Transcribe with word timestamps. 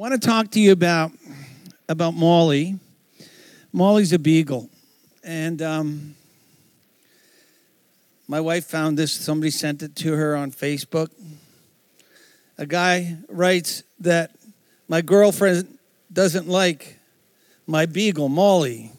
want 0.00 0.14
to 0.14 0.26
talk 0.26 0.50
to 0.50 0.58
you 0.58 0.72
about 0.72 1.12
about 1.86 2.14
Molly. 2.14 2.78
Molly's 3.70 4.14
a 4.14 4.18
beagle, 4.18 4.70
and 5.22 5.60
um, 5.60 6.14
my 8.26 8.40
wife 8.40 8.64
found 8.64 8.96
this. 8.96 9.12
Somebody 9.12 9.50
sent 9.50 9.82
it 9.82 9.94
to 9.96 10.14
her 10.14 10.34
on 10.34 10.52
Facebook. 10.52 11.10
A 12.56 12.64
guy 12.64 13.18
writes 13.28 13.82
that 13.98 14.30
my 14.88 15.02
girlfriend 15.02 15.76
doesn't 16.10 16.48
like 16.48 16.98
my 17.66 17.84
beagle, 17.84 18.30
Molly, 18.30 18.92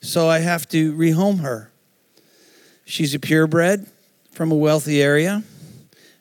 so 0.00 0.28
I 0.28 0.38
have 0.38 0.68
to 0.68 0.92
rehome 0.92 1.40
her. 1.40 1.72
She's 2.84 3.12
a 3.12 3.18
purebred 3.18 3.88
from 4.30 4.52
a 4.52 4.56
wealthy 4.56 5.02
area, 5.02 5.42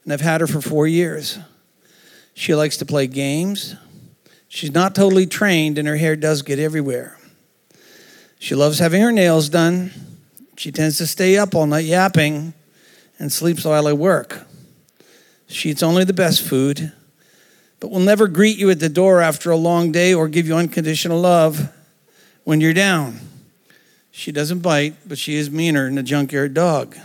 and 0.03 0.11
I've 0.11 0.21
had 0.21 0.41
her 0.41 0.47
for 0.47 0.59
four 0.59 0.87
years. 0.87 1.37
She 2.35 2.53
likes 2.53 2.77
to 2.77 2.85
play 2.85 3.07
games. 3.07 3.75
She's 4.49 4.73
not 4.73 4.93
totally 4.93 5.25
trained, 5.25 5.77
and 5.77 5.87
her 5.87 5.95
hair 5.95 6.15
does 6.15 6.41
get 6.41 6.59
everywhere. 6.59 7.17
She 8.39 8.53
loves 8.53 8.77
having 8.77 9.01
her 9.01 9.11
nails 9.11 9.49
done. 9.49 9.91
She 10.57 10.71
tends 10.71 10.97
to 10.97 11.07
stay 11.07 11.37
up 11.37 11.55
all 11.55 11.65
night 11.65 11.85
yapping 11.85 12.53
and 13.17 13.31
sleeps 13.31 13.63
while 13.63 13.87
I 13.87 13.93
work. 13.93 14.45
She 15.47 15.69
eats 15.69 15.81
only 15.81 16.03
the 16.03 16.13
best 16.13 16.41
food, 16.41 16.91
but 17.79 17.89
will 17.89 17.99
never 18.01 18.27
greet 18.27 18.57
you 18.57 18.69
at 18.69 18.79
the 18.79 18.89
door 18.89 19.21
after 19.21 19.49
a 19.49 19.55
long 19.57 19.93
day 19.93 20.13
or 20.13 20.27
give 20.27 20.45
you 20.45 20.55
unconditional 20.55 21.19
love 21.19 21.69
when 22.43 22.59
you're 22.59 22.73
down. 22.73 23.19
She 24.11 24.33
doesn't 24.33 24.59
bite, 24.59 24.95
but 25.07 25.17
she 25.17 25.35
is 25.35 25.49
meaner 25.49 25.85
than 25.85 25.97
a 25.97 26.03
junkyard 26.03 26.53
dog. 26.53 26.97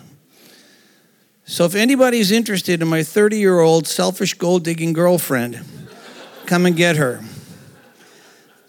So 1.51 1.65
if 1.65 1.75
anybody's 1.75 2.31
interested 2.31 2.81
in 2.81 2.87
my 2.87 3.03
30 3.03 3.37
year 3.37 3.59
old 3.59 3.89
selfish 3.89 4.35
gold 4.35 4.63
digging 4.63 4.93
girlfriend, 4.93 5.59
come 6.47 6.65
and 6.65 6.77
get 6.77 6.95
her. 6.95 7.25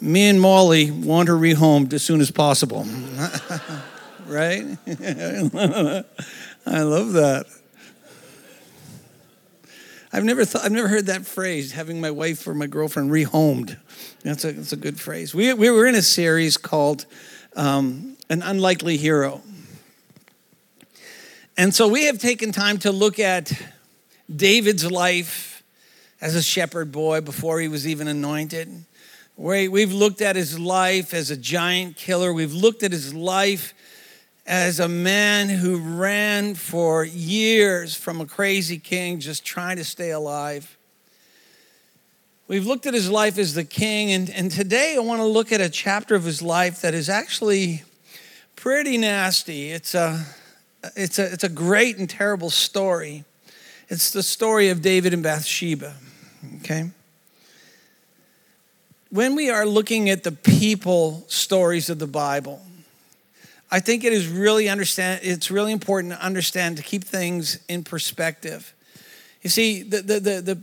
Me 0.01 0.27
and 0.27 0.41
Molly 0.41 0.89
want 0.89 1.29
her 1.29 1.35
rehomed 1.35 1.93
as 1.93 2.01
soon 2.01 2.21
as 2.21 2.31
possible. 2.31 2.87
right? 4.25 4.65
I 6.65 6.81
love 6.81 7.13
that. 7.13 7.45
I've 10.11 10.23
never 10.23 10.43
thought, 10.43 10.65
I've 10.65 10.71
never 10.71 10.87
heard 10.87 11.05
that 11.05 11.27
phrase, 11.27 11.73
having 11.73 12.01
my 12.01 12.09
wife 12.09 12.47
or 12.47 12.55
my 12.55 12.65
girlfriend 12.65 13.11
rehomed. 13.11 13.77
That's 14.23 14.43
a, 14.43 14.53
that's 14.53 14.73
a 14.73 14.75
good 14.75 14.99
phrase. 14.99 15.35
We, 15.35 15.53
we 15.53 15.69
were 15.69 15.85
in 15.85 15.93
a 15.93 16.01
series 16.01 16.57
called 16.57 17.05
um, 17.55 18.17
An 18.27 18.41
Unlikely 18.41 18.97
Hero. 18.97 19.43
And 21.61 21.75
so 21.75 21.87
we 21.87 22.05
have 22.05 22.17
taken 22.17 22.51
time 22.51 22.79
to 22.79 22.91
look 22.91 23.19
at 23.19 23.53
David's 24.35 24.89
life 24.89 25.61
as 26.19 26.33
a 26.33 26.41
shepherd 26.41 26.91
boy 26.91 27.21
before 27.21 27.59
he 27.59 27.67
was 27.67 27.87
even 27.87 28.07
anointed. 28.07 28.83
We've 29.37 29.93
looked 29.93 30.23
at 30.23 30.35
his 30.35 30.57
life 30.57 31.13
as 31.13 31.29
a 31.29 31.37
giant 31.37 31.97
killer. 31.97 32.33
We've 32.33 32.51
looked 32.51 32.81
at 32.81 32.91
his 32.91 33.13
life 33.13 33.75
as 34.47 34.79
a 34.79 34.87
man 34.87 35.49
who 35.49 35.77
ran 35.77 36.55
for 36.55 37.05
years 37.05 37.93
from 37.93 38.21
a 38.21 38.25
crazy 38.25 38.79
king 38.79 39.19
just 39.19 39.45
trying 39.45 39.77
to 39.77 39.85
stay 39.85 40.09
alive. 40.09 40.75
We've 42.47 42.65
looked 42.65 42.87
at 42.87 42.95
his 42.95 43.11
life 43.11 43.37
as 43.37 43.53
the 43.53 43.65
king, 43.65 44.11
and, 44.11 44.31
and 44.31 44.49
today 44.49 44.95
I 44.97 44.99
want 45.01 45.19
to 45.19 45.27
look 45.27 45.51
at 45.51 45.61
a 45.61 45.69
chapter 45.69 46.15
of 46.15 46.23
his 46.23 46.41
life 46.41 46.81
that 46.81 46.95
is 46.95 47.07
actually 47.07 47.83
pretty 48.55 48.97
nasty. 48.97 49.69
It's 49.69 49.93
a 49.93 50.25
it's 50.95 51.19
a, 51.19 51.31
it's 51.31 51.43
a 51.43 51.49
great 51.49 51.97
and 51.97 52.09
terrible 52.09 52.49
story. 52.49 53.23
It's 53.89 54.11
the 54.11 54.23
story 54.23 54.69
of 54.69 54.81
David 54.81 55.13
and 55.13 55.21
Bathsheba, 55.21 55.93
okay? 56.57 56.89
When 59.09 59.35
we 59.35 59.49
are 59.49 59.65
looking 59.65 60.09
at 60.09 60.23
the 60.23 60.31
people 60.31 61.25
stories 61.27 61.89
of 61.89 61.99
the 61.99 62.07
Bible, 62.07 62.61
I 63.69 63.79
think 63.79 64.03
it 64.03 64.13
is 64.13 64.27
really 64.27 64.69
understand 64.69 65.21
it's 65.23 65.51
really 65.51 65.71
important 65.71 66.13
to 66.13 66.21
understand 66.21 66.77
to 66.77 66.83
keep 66.83 67.03
things 67.03 67.59
in 67.67 67.83
perspective. 67.83 68.73
You 69.41 69.49
see, 69.49 69.83
the, 69.83 70.01
the, 70.01 70.19
the, 70.19 70.41
the 70.41 70.61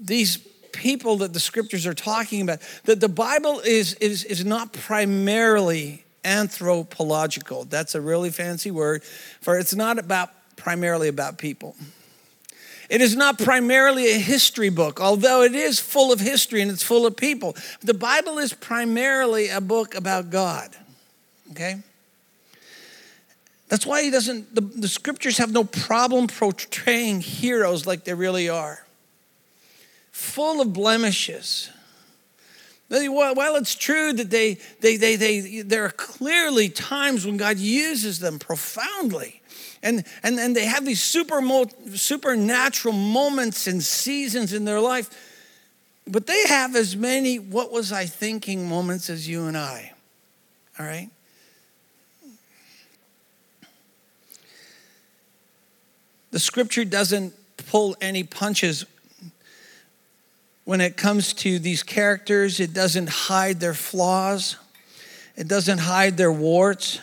these 0.00 0.38
people 0.72 1.18
that 1.18 1.32
the 1.32 1.40
scriptures 1.40 1.86
are 1.86 1.94
talking 1.94 2.42
about, 2.42 2.60
that 2.84 3.00
the 3.00 3.08
Bible 3.08 3.60
is, 3.60 3.94
is, 3.94 4.24
is 4.24 4.44
not 4.44 4.72
primarily 4.72 6.04
anthropological. 6.24 7.64
That's 7.64 7.94
a 7.94 8.00
really 8.00 8.30
fancy 8.30 8.70
word 8.70 9.02
for 9.40 9.58
it's 9.58 9.74
not 9.74 9.98
about 9.98 10.30
primarily 10.56 11.08
about 11.08 11.38
people. 11.38 11.76
It 12.88 13.00
is 13.00 13.16
not 13.16 13.38
primarily 13.38 14.12
a 14.12 14.18
history 14.18 14.68
book, 14.68 15.00
although 15.00 15.42
it 15.42 15.54
is 15.54 15.80
full 15.80 16.12
of 16.12 16.20
history 16.20 16.60
and 16.60 16.70
it's 16.70 16.82
full 16.82 17.06
of 17.06 17.16
people. 17.16 17.56
The 17.80 17.94
Bible 17.94 18.38
is 18.38 18.52
primarily 18.52 19.48
a 19.48 19.60
book 19.60 19.94
about 19.94 20.28
God. 20.30 20.76
Okay? 21.52 21.82
That's 23.68 23.86
why 23.86 24.02
he 24.02 24.10
doesn't, 24.10 24.54
the, 24.54 24.60
the 24.60 24.88
scriptures 24.88 25.38
have 25.38 25.50
no 25.50 25.64
problem 25.64 26.26
portraying 26.26 27.22
heroes 27.22 27.86
like 27.86 28.04
they 28.04 28.12
really 28.12 28.50
are. 28.50 28.84
Full 30.10 30.60
of 30.60 30.74
blemishes 30.74 31.70
while 32.92 33.56
it's 33.56 33.74
true 33.74 34.12
that 34.12 34.30
they, 34.30 34.58
they, 34.80 34.96
they, 34.96 35.16
they, 35.16 35.62
there 35.62 35.84
are 35.84 35.90
clearly 35.90 36.68
times 36.68 37.24
when 37.24 37.38
God 37.38 37.58
uses 37.58 38.18
them 38.18 38.38
profoundly, 38.38 39.40
and, 39.82 40.04
and, 40.22 40.38
and 40.38 40.54
they 40.54 40.66
have 40.66 40.84
these 40.84 41.02
super, 41.02 41.40
supernatural 41.94 42.94
moments 42.94 43.66
and 43.66 43.82
seasons 43.82 44.52
in 44.52 44.64
their 44.64 44.80
life, 44.80 45.10
but 46.06 46.26
they 46.26 46.46
have 46.48 46.76
as 46.76 46.94
many 46.94 47.38
what 47.38 47.72
was 47.72 47.92
I 47.92 48.04
thinking 48.06 48.68
moments 48.68 49.08
as 49.08 49.26
you 49.26 49.46
and 49.46 49.56
I. 49.56 49.92
All 50.78 50.84
right? 50.84 51.08
The 56.30 56.40
scripture 56.40 56.84
doesn't 56.84 57.34
pull 57.56 57.96
any 58.00 58.22
punches 58.24 58.84
when 60.64 60.80
it 60.80 60.96
comes 60.96 61.32
to 61.32 61.58
these 61.58 61.82
characters, 61.82 62.60
it 62.60 62.72
doesn't 62.72 63.08
hide 63.08 63.60
their 63.60 63.74
flaws, 63.74 64.56
it 65.36 65.48
doesn't 65.48 65.78
hide 65.78 66.16
their 66.16 66.32
warts. 66.32 67.00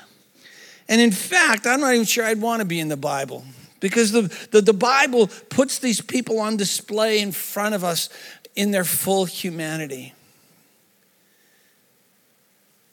And 0.87 0.99
in 1.01 1.11
fact, 1.11 1.67
I'm 1.67 1.81
not 1.81 1.93
even 1.93 2.05
sure 2.05 2.25
I'd 2.25 2.41
want 2.41 2.61
to 2.61 2.65
be 2.65 2.79
in 2.79 2.87
the 2.87 2.97
Bible 2.97 3.43
because 3.79 4.11
the, 4.11 4.23
the, 4.51 4.61
the, 4.61 4.73
Bible 4.73 5.27
puts 5.49 5.79
these 5.79 6.01
people 6.01 6.39
on 6.39 6.57
display 6.57 7.19
in 7.19 7.31
front 7.31 7.75
of 7.75 7.83
us 7.83 8.09
in 8.55 8.71
their 8.71 8.83
full 8.83 9.25
humanity 9.25 10.13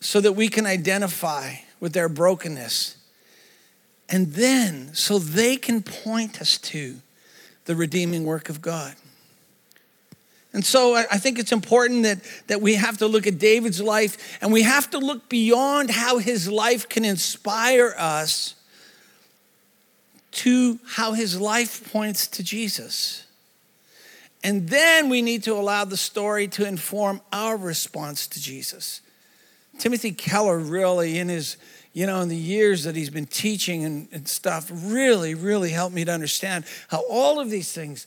so 0.01 0.21
that 0.21 0.33
we 0.33 0.49
can 0.49 0.67
identify 0.67 1.55
with 1.81 1.93
their 1.93 2.09
brokenness. 2.09 2.97
And 4.09 4.35
then, 4.35 4.95
so 4.95 5.19
they 5.19 5.57
can 5.57 5.83
point 5.83 6.41
us 6.41 6.59
to 6.59 6.97
the 7.65 7.75
redeeming 7.75 8.25
work 8.25 8.49
of 8.49 8.61
God. 8.61 8.95
And 10.57 10.65
so 10.65 10.95
I 10.95 11.19
think 11.19 11.39
it's 11.39 11.53
important 11.53 12.05
that, 12.05 12.19
that 12.47 12.63
we 12.63 12.77
have 12.77 12.97
to 12.99 13.07
look 13.07 13.27
at 13.27 13.39
David's 13.39 13.79
life 13.79 14.39
and 14.41 14.51
we 14.51 14.63
have 14.63 14.89
to 14.93 14.99
look 14.99 15.29
beyond 15.29 15.91
how 15.91 16.17
his 16.17 16.51
life 16.51 16.89
can 16.89 17.05
inspire 17.05 17.95
us 17.99 18.55
to 20.31 20.79
how 20.87 21.13
his 21.13 21.39
life 21.39 21.93
points 21.93 22.27
to 22.29 22.43
Jesus. 22.43 23.27
And 24.43 24.71
then 24.71 25.11
we 25.11 25.21
need 25.21 25.43
to 25.43 25.53
allow 25.53 25.85
the 25.85 25.99
story 25.99 26.49
to 26.49 26.67
inform 26.67 27.21
our 27.35 27.59
response 27.59 28.27
to 28.29 28.41
Jesus. 28.41 29.03
Timothy 29.79 30.13
Keller 30.13 30.59
really, 30.59 31.19
in 31.19 31.29
his, 31.29 31.59
you 31.93 32.07
know, 32.07 32.23
in 32.23 32.31
the 32.31 32.35
years 32.35 32.85
that 32.85 32.97
he's 32.97 33.11
been 33.11 33.27
teaching 33.27 33.85
and, 33.85 34.09
and 34.11 34.27
stuff, 34.27 34.71
really, 34.73 35.35
really 35.35 35.73
helped 35.73 35.95
me 35.95 36.07
to 36.07 36.13
understand 36.13 36.65
how 36.89 37.05
all 37.11 37.41
of 37.41 37.51
these 37.51 37.73
things, 37.73 38.07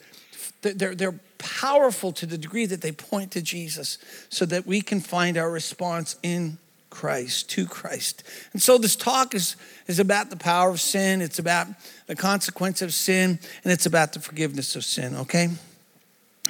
they're, 0.62 0.96
they're 0.96 1.20
powerful 1.38 2.12
to 2.14 2.26
the 2.26 2.38
degree 2.38 2.66
that 2.66 2.82
they 2.82 2.92
point 2.92 3.32
to 3.32 3.42
Jesus 3.42 3.98
so 4.30 4.46
that 4.46 4.68
we 4.68 4.82
can 4.82 5.00
find 5.00 5.38
our 5.38 5.50
response 5.50 6.18
in 6.22 6.58
Christ, 6.90 7.50
to 7.52 7.66
Christ. 7.66 8.24
And 8.52 8.62
so 8.62 8.78
this 8.78 8.96
talk 8.96 9.36
is, 9.36 9.56
is 9.88 10.00
about 10.00 10.30
the 10.30 10.36
power 10.36 10.70
of 10.70 10.82
sin, 10.82 11.22
it's 11.22 11.40
about 11.40 11.68
the 12.08 12.16
consequence 12.16 12.82
of 12.82 12.94
sin, 12.94 13.40
and 13.64 13.72
it's 13.72 13.86
about 13.86 14.14
the 14.14 14.20
forgiveness 14.20 14.76
of 14.76 14.84
sin, 14.84 15.16
okay? 15.16 15.50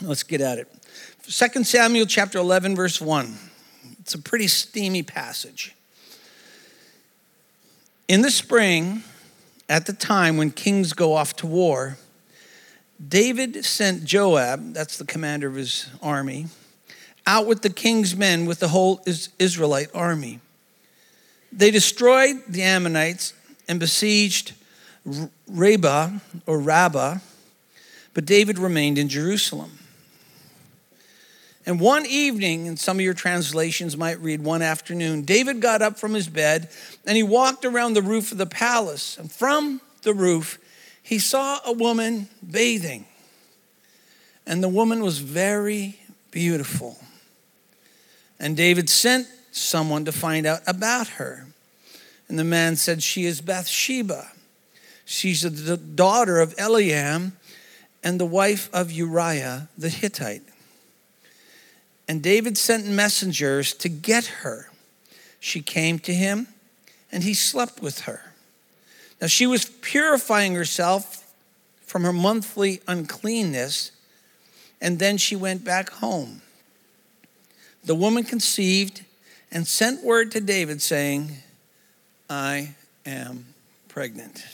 Let's 0.02 0.24
get 0.24 0.42
at 0.42 0.58
it. 0.58 0.68
2 1.24 1.64
Samuel 1.64 2.06
chapter 2.06 2.40
11, 2.40 2.76
verse 2.76 3.02
1. 3.02 3.38
It's 4.00 4.16
a 4.16 4.20
pretty 4.20 4.48
steamy 4.48 5.04
passage. 5.04 5.76
In 8.08 8.22
the 8.22 8.32
spring, 8.32 9.04
at 9.68 9.86
the 9.86 9.94
time 9.94 10.38
when 10.38 10.50
kings 10.50 10.94
go 10.94 11.14
off 11.14 11.36
to 11.38 11.48
war, 11.48 11.98
David 13.06 13.64
sent 13.64 14.04
Joab, 14.04 14.74
that's 14.74 14.98
the 14.98 15.06
commander 15.06 15.48
of 15.48 15.56
his 15.56 15.88
army, 16.02 16.48
out 17.26 17.48
with 17.48 17.62
the 17.62 17.70
king's 17.70 18.16
men 18.16 18.46
with 18.46 18.60
the 18.60 18.68
whole 18.68 19.02
Israelite 19.38 19.90
army. 19.94 20.40
They 21.52 21.72
destroyed 21.72 22.44
the 22.48 22.62
Ammonites 22.62 23.34
and 23.68 23.80
besieged 23.80 24.54
Rabbah 25.48 26.12
or 26.46 26.60
Rabbah, 26.60 27.20
but 28.14 28.26
David 28.26 28.60
remained 28.60 28.98
in 28.98 29.08
Jerusalem. 29.08 29.80
And 31.66 31.80
one 31.80 32.06
evening, 32.06 32.68
and 32.68 32.80
some 32.80 32.98
of 32.98 33.02
your 33.02 33.14
translations 33.14 33.96
might 33.96 34.20
read 34.20 34.42
one 34.42 34.62
afternoon, 34.62 35.22
David 35.22 35.62
got 35.62 35.82
up 35.82 36.00
from 36.00 36.16
his 36.16 36.28
bed 36.28 36.70
and 37.06 37.16
he 37.16 37.24
walked 37.24 37.64
around 37.64 37.94
the 37.94 38.02
roof 38.02 38.32
of 38.32 38.40
the 38.40 38.48
palace. 38.48 39.18
And 39.18 39.32
from 39.32 39.80
the 40.02 40.14
roof, 40.14 40.58
he 41.10 41.18
saw 41.18 41.60
a 41.66 41.72
woman 41.72 42.30
bathing. 42.48 43.04
And 44.46 44.64
the 44.64 44.70
woman 44.70 45.02
was 45.02 45.18
very 45.18 46.00
beautiful. 46.30 47.00
And 48.40 48.56
David 48.56 48.92
sent 48.92 49.26
someone 49.52 50.06
to 50.06 50.12
find 50.12 50.46
out 50.46 50.62
about 50.68 51.08
her. 51.08 51.48
And 52.28 52.38
the 52.38 52.44
man 52.44 52.76
said, 52.76 53.02
She 53.02 53.26
is 53.26 53.42
Bathsheba. 53.42 54.34
She's 55.04 55.42
the 55.42 55.78
daughter 55.78 56.40
of 56.40 56.56
Eliam 56.58 57.32
and 58.04 58.20
the 58.20 58.26
wife 58.28 58.70
of 58.72 58.92
Uriah 58.92 59.68
the 59.76 59.90
Hittite. 59.90 60.44
And 62.08 62.22
David 62.22 62.56
sent 62.56 62.86
messengers 62.86 63.74
to 63.74 63.90
get 63.90 64.28
her. 64.44 64.70
She 65.40 65.64
came 65.64 65.98
to 66.00 66.14
him, 66.14 66.50
and 67.12 67.24
he 67.24 67.34
slept 67.34 67.82
with 67.82 68.02
her. 68.02 68.29
Now 69.22 69.28
she 69.28 69.48
was 69.48 69.66
purifying 69.66 70.56
herself 70.56 71.34
from 71.86 72.04
her 72.04 72.14
monthly 72.14 72.82
uncleanness, 72.88 73.92
and 74.80 75.00
then 75.00 75.18
she 75.18 75.36
went 75.36 75.64
back 75.64 75.90
home. 75.90 76.42
The 77.84 77.96
woman 77.96 78.24
conceived 78.24 79.04
and 79.52 79.68
sent 79.68 80.04
word 80.04 80.32
to 80.32 80.42
David 80.42 80.82
saying, 80.82 81.38
I 82.30 82.76
am 83.06 83.54
pregnant. 83.88 84.46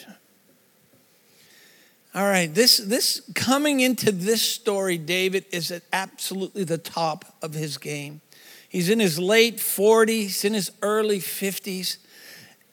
All 2.16 2.24
right, 2.24 2.54
this, 2.54 2.78
this 2.78 3.22
coming 3.36 3.82
into 3.82 4.10
this 4.10 4.42
story, 4.42 4.98
David 4.98 5.46
is 5.52 5.70
at 5.70 5.84
absolutely 5.92 6.64
the 6.64 6.78
top 6.78 7.36
of 7.42 7.54
his 7.54 7.78
game. 7.78 8.22
He's 8.70 8.90
in 8.90 9.00
his 9.00 9.20
late 9.20 9.58
40s, 9.58 10.46
in 10.46 10.54
his 10.54 10.72
early 10.82 11.20
50s, 11.20 11.98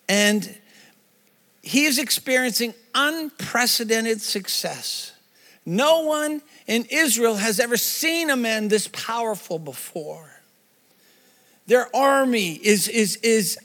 and 0.09 0.57
he 1.63 1.85
is 1.85 1.99
experiencing 1.99 2.75
unprecedented 2.95 4.21
success. 4.21 5.13
No 5.65 6.03
one 6.03 6.43
in 6.67 6.87
Israel 6.91 7.37
has 7.37 7.61
ever 7.61 7.77
seen 7.77 8.31
a 8.31 8.37
man 8.37 8.69
this 8.69 8.89
powerful 8.89 9.59
before. 9.59 10.29
Their 11.69 11.95
army 11.95 12.55
is, 12.55 12.89
is, 12.89 13.17
is 13.17 13.59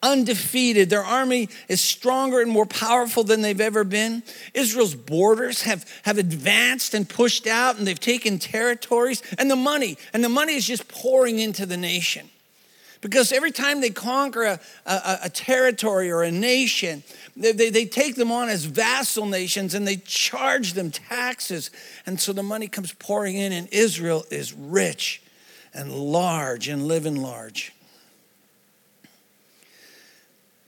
undefeated. 0.00 0.90
Their 0.90 1.02
army 1.02 1.48
is 1.68 1.80
stronger 1.80 2.40
and 2.40 2.50
more 2.50 2.66
powerful 2.66 3.24
than 3.24 3.42
they've 3.42 3.60
ever 3.60 3.82
been. 3.82 4.22
Israel's 4.54 4.94
borders 4.94 5.62
have, 5.62 5.84
have 6.04 6.18
advanced 6.18 6.94
and 6.94 7.08
pushed 7.08 7.48
out, 7.48 7.78
and 7.78 7.86
they've 7.86 7.98
taken 7.98 8.38
territories, 8.38 9.22
and 9.38 9.50
the 9.50 9.56
money, 9.56 9.98
and 10.12 10.22
the 10.22 10.28
money 10.28 10.54
is 10.54 10.66
just 10.66 10.86
pouring 10.86 11.40
into 11.40 11.66
the 11.66 11.76
nation. 11.76 12.30
Because 13.02 13.32
every 13.32 13.50
time 13.50 13.80
they 13.80 13.90
conquer 13.90 14.44
a, 14.44 14.60
a, 14.86 15.18
a 15.24 15.28
territory 15.28 16.10
or 16.10 16.22
a 16.22 16.30
nation, 16.30 17.02
they, 17.36 17.50
they, 17.50 17.68
they 17.68 17.84
take 17.84 18.14
them 18.14 18.30
on 18.30 18.48
as 18.48 18.64
vassal 18.64 19.26
nations 19.26 19.74
and 19.74 19.86
they 19.86 19.96
charge 19.96 20.74
them 20.74 20.92
taxes. 20.92 21.70
And 22.06 22.18
so 22.18 22.32
the 22.32 22.44
money 22.44 22.68
comes 22.68 22.92
pouring 22.92 23.36
in, 23.36 23.52
and 23.52 23.68
Israel 23.72 24.24
is 24.30 24.54
rich 24.54 25.20
and 25.74 25.92
large 25.92 26.68
and 26.68 26.86
living 26.86 27.16
large. 27.16 27.72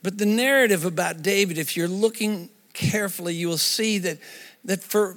But 0.03 0.17
the 0.17 0.25
narrative 0.25 0.83
about 0.83 1.21
David, 1.23 1.57
if 1.57 1.77
you're 1.77 1.87
looking 1.87 2.49
carefully, 2.73 3.33
you 3.33 3.47
will 3.47 3.57
see 3.57 3.97
that, 3.99 4.17
that 4.65 4.83
for 4.83 5.15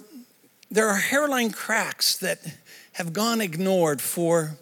there 0.71 0.89
are 0.89 0.97
hairline 0.97 1.51
cracks 1.51 2.17
that 2.19 2.39
have 2.93 3.13
gone 3.13 3.41
ignored 3.41 4.01
for 4.01 4.57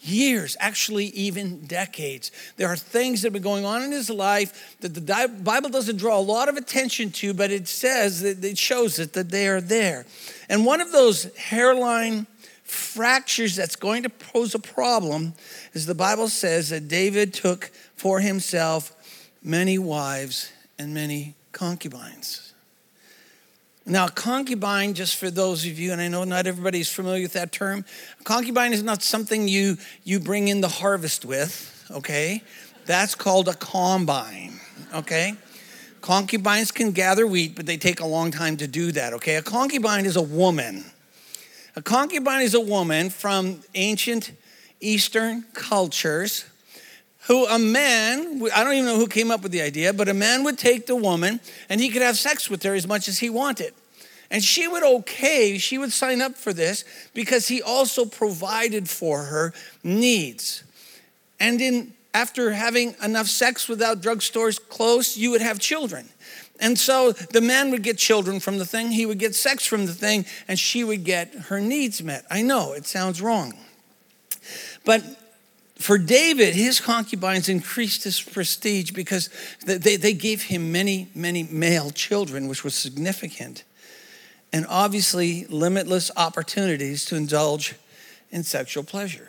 years, 0.00 0.56
actually, 0.60 1.06
even 1.06 1.66
decades. 1.66 2.30
There 2.56 2.68
are 2.68 2.76
things 2.76 3.22
that 3.22 3.26
have 3.26 3.32
been 3.32 3.42
going 3.42 3.64
on 3.64 3.82
in 3.82 3.92
his 3.92 4.10
life 4.10 4.76
that 4.80 4.94
the 4.94 5.28
Bible 5.42 5.70
doesn't 5.70 5.96
draw 5.96 6.18
a 6.18 6.20
lot 6.20 6.48
of 6.48 6.56
attention 6.56 7.10
to, 7.12 7.34
but 7.34 7.50
it 7.50 7.68
says 7.68 8.22
that 8.22 8.44
it 8.44 8.58
shows 8.58 8.98
it 8.98 9.12
that 9.14 9.30
they 9.30 9.48
are 9.48 9.60
there. 9.60 10.06
And 10.48 10.64
one 10.64 10.80
of 10.80 10.92
those 10.92 11.34
hairline 11.36 12.26
fractures 12.62 13.56
that's 13.56 13.76
going 13.76 14.02
to 14.02 14.10
pose 14.10 14.54
a 14.54 14.58
problem 14.58 15.34
is 15.72 15.86
the 15.86 15.94
Bible 15.94 16.28
says 16.28 16.68
that 16.68 16.86
David 16.86 17.34
took 17.34 17.70
for 17.96 18.20
himself 18.20 18.94
many 19.42 19.78
wives 19.78 20.52
and 20.78 20.94
many 20.94 21.34
concubines. 21.52 22.47
Now, 23.88 24.06
concubine, 24.06 24.92
just 24.92 25.16
for 25.16 25.30
those 25.30 25.64
of 25.64 25.78
you, 25.78 25.92
and 25.92 26.00
I 26.00 26.08
know 26.08 26.24
not 26.24 26.46
everybody's 26.46 26.90
familiar 26.90 27.22
with 27.22 27.32
that 27.32 27.52
term, 27.52 27.86
concubine 28.22 28.74
is 28.74 28.82
not 28.82 29.02
something 29.02 29.48
you, 29.48 29.78
you 30.04 30.20
bring 30.20 30.48
in 30.48 30.60
the 30.60 30.68
harvest 30.68 31.24
with, 31.24 31.86
okay? 31.90 32.42
That's 32.84 33.14
called 33.14 33.48
a 33.48 33.54
combine, 33.54 34.60
okay? 34.94 35.34
Concubines 36.02 36.70
can 36.70 36.92
gather 36.92 37.26
wheat, 37.26 37.56
but 37.56 37.64
they 37.64 37.78
take 37.78 38.00
a 38.00 38.06
long 38.06 38.30
time 38.30 38.58
to 38.58 38.66
do 38.66 38.92
that, 38.92 39.14
okay? 39.14 39.36
A 39.36 39.42
concubine 39.42 40.04
is 40.04 40.16
a 40.16 40.22
woman. 40.22 40.84
A 41.74 41.80
concubine 41.80 42.42
is 42.42 42.52
a 42.52 42.60
woman 42.60 43.08
from 43.08 43.62
ancient 43.74 44.32
Eastern 44.80 45.44
cultures 45.54 46.44
who 47.28 47.46
a 47.46 47.58
man, 47.58 48.42
I 48.54 48.64
don't 48.64 48.72
even 48.72 48.86
know 48.86 48.96
who 48.96 49.06
came 49.06 49.30
up 49.30 49.42
with 49.42 49.52
the 49.52 49.60
idea, 49.60 49.92
but 49.92 50.08
a 50.08 50.14
man 50.14 50.44
would 50.44 50.58
take 50.58 50.86
the 50.86 50.96
woman 50.96 51.40
and 51.68 51.80
he 51.80 51.90
could 51.90 52.02
have 52.02 52.18
sex 52.18 52.50
with 52.50 52.62
her 52.62 52.74
as 52.74 52.88
much 52.88 53.06
as 53.06 53.18
he 53.18 53.28
wanted. 53.30 53.74
And 54.30 54.42
she 54.42 54.66
would 54.66 54.82
okay, 54.82 55.58
she 55.58 55.78
would 55.78 55.92
sign 55.92 56.20
up 56.20 56.36
for 56.36 56.52
this 56.52 56.84
because 57.12 57.48
he 57.48 57.62
also 57.62 58.06
provided 58.06 58.88
for 58.88 59.24
her 59.24 59.52
needs. 59.84 60.64
And 61.38 61.60
in 61.60 61.94
after 62.14 62.52
having 62.52 62.94
enough 63.02 63.26
sex 63.26 63.68
without 63.68 64.00
drugstores 64.00 64.58
close, 64.68 65.16
you 65.16 65.30
would 65.30 65.42
have 65.42 65.58
children. 65.58 66.08
And 66.60 66.78
so 66.78 67.12
the 67.12 67.42
man 67.42 67.70
would 67.70 67.82
get 67.82 67.98
children 67.98 68.40
from 68.40 68.58
the 68.58 68.64
thing, 68.64 68.90
he 68.90 69.04
would 69.04 69.18
get 69.18 69.34
sex 69.34 69.66
from 69.66 69.84
the 69.84 69.92
thing, 69.92 70.24
and 70.48 70.58
she 70.58 70.82
would 70.82 71.04
get 71.04 71.32
her 71.34 71.60
needs 71.60 72.02
met. 72.02 72.24
I 72.30 72.40
know 72.40 72.72
it 72.72 72.86
sounds 72.86 73.20
wrong. 73.20 73.52
But 74.84 75.02
for 75.78 75.96
David, 75.96 76.54
his 76.54 76.80
concubines 76.80 77.48
increased 77.48 78.02
his 78.02 78.20
prestige 78.20 78.90
because 78.90 79.30
they, 79.64 79.96
they 79.96 80.12
gave 80.12 80.42
him 80.42 80.72
many, 80.72 81.08
many 81.14 81.44
male 81.44 81.90
children, 81.90 82.48
which 82.48 82.64
was 82.64 82.74
significant, 82.74 83.62
and 84.52 84.66
obviously 84.68 85.46
limitless 85.46 86.10
opportunities 86.16 87.04
to 87.06 87.16
indulge 87.16 87.76
in 88.30 88.42
sexual 88.42 88.82
pleasure. 88.82 89.28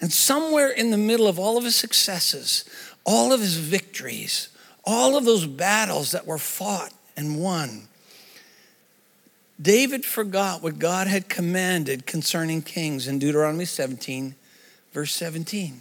And 0.00 0.12
somewhere 0.12 0.70
in 0.70 0.90
the 0.90 0.98
middle 0.98 1.28
of 1.28 1.38
all 1.38 1.56
of 1.56 1.64
his 1.64 1.76
successes, 1.76 2.64
all 3.04 3.32
of 3.32 3.40
his 3.40 3.56
victories, 3.56 4.48
all 4.84 5.16
of 5.16 5.24
those 5.24 5.46
battles 5.46 6.10
that 6.10 6.26
were 6.26 6.38
fought 6.38 6.92
and 7.16 7.40
won, 7.40 7.88
David 9.60 10.04
forgot 10.04 10.62
what 10.62 10.78
God 10.78 11.06
had 11.06 11.28
commanded 11.28 12.06
concerning 12.06 12.62
kings 12.62 13.06
in 13.06 13.18
Deuteronomy 13.18 13.64
17, 13.64 14.34
verse 14.92 15.12
17. 15.12 15.80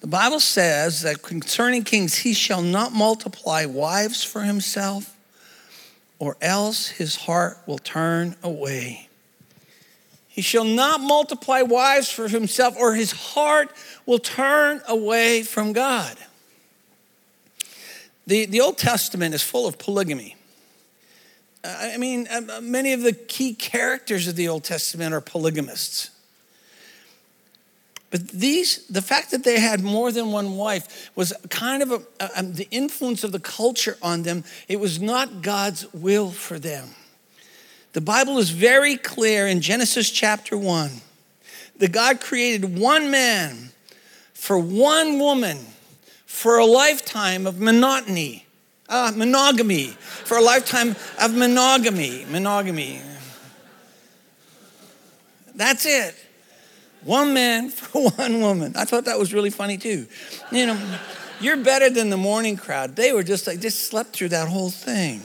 The 0.00 0.06
Bible 0.06 0.40
says 0.40 1.02
that 1.02 1.22
concerning 1.22 1.84
kings, 1.84 2.18
he 2.18 2.32
shall 2.32 2.62
not 2.62 2.92
multiply 2.92 3.66
wives 3.66 4.24
for 4.24 4.40
himself, 4.40 5.16
or 6.18 6.36
else 6.40 6.88
his 6.88 7.16
heart 7.16 7.58
will 7.66 7.78
turn 7.78 8.34
away. 8.42 9.08
He 10.26 10.40
shall 10.40 10.64
not 10.64 11.00
multiply 11.00 11.60
wives 11.60 12.10
for 12.10 12.26
himself, 12.26 12.74
or 12.78 12.94
his 12.94 13.12
heart 13.12 13.70
will 14.06 14.18
turn 14.18 14.80
away 14.88 15.42
from 15.42 15.72
God. 15.72 16.16
The, 18.26 18.46
the 18.46 18.60
Old 18.60 18.78
Testament 18.78 19.34
is 19.34 19.42
full 19.42 19.66
of 19.66 19.78
polygamy. 19.78 20.36
I 21.64 21.96
mean, 21.96 22.26
um, 22.30 22.50
uh, 22.50 22.60
many 22.60 22.92
of 22.92 23.02
the 23.02 23.12
key 23.12 23.54
characters 23.54 24.26
of 24.26 24.34
the 24.34 24.48
Old 24.48 24.64
Testament 24.64 25.14
are 25.14 25.20
polygamists. 25.20 26.10
But 28.10 28.28
these, 28.28 28.86
the 28.88 29.00
fact 29.00 29.30
that 29.30 29.44
they 29.44 29.58
had 29.60 29.82
more 29.82 30.12
than 30.12 30.32
one 30.32 30.56
wife 30.56 31.10
was 31.14 31.32
kind 31.48 31.82
of 31.82 31.92
a, 31.92 32.02
a, 32.20 32.30
um, 32.36 32.54
the 32.54 32.68
influence 32.70 33.24
of 33.24 33.32
the 33.32 33.40
culture 33.40 33.96
on 34.02 34.22
them. 34.22 34.44
It 34.68 34.80
was 34.80 35.00
not 35.00 35.40
God's 35.40 35.90
will 35.94 36.30
for 36.30 36.58
them. 36.58 36.90
The 37.92 38.00
Bible 38.00 38.38
is 38.38 38.50
very 38.50 38.96
clear 38.96 39.46
in 39.46 39.60
Genesis 39.60 40.10
chapter 40.10 40.58
1 40.58 40.90
that 41.78 41.92
God 41.92 42.20
created 42.20 42.78
one 42.78 43.10
man 43.10 43.70
for 44.34 44.58
one 44.58 45.18
woman 45.18 45.58
for 46.26 46.58
a 46.58 46.66
lifetime 46.66 47.46
of 47.46 47.60
monotony 47.60 48.46
uh, 48.92 49.10
monogamy, 49.16 49.86
for 49.86 50.36
a 50.36 50.42
lifetime 50.42 50.94
of 51.20 51.34
monogamy, 51.34 52.26
monogamy. 52.30 53.00
That's 55.54 55.86
it. 55.86 56.14
One 57.02 57.32
man 57.32 57.70
for 57.70 58.10
one 58.10 58.40
woman. 58.40 58.74
I 58.76 58.84
thought 58.84 59.06
that 59.06 59.18
was 59.18 59.32
really 59.32 59.50
funny 59.50 59.78
too. 59.78 60.06
You 60.52 60.66
know, 60.66 60.98
you're 61.40 61.56
better 61.56 61.90
than 61.90 62.10
the 62.10 62.16
morning 62.16 62.56
crowd. 62.56 62.94
They 62.94 63.12
were 63.12 63.22
just 63.22 63.46
like, 63.46 63.60
just 63.60 63.88
slept 63.88 64.10
through 64.10 64.28
that 64.28 64.48
whole 64.48 64.70
thing. 64.70 65.22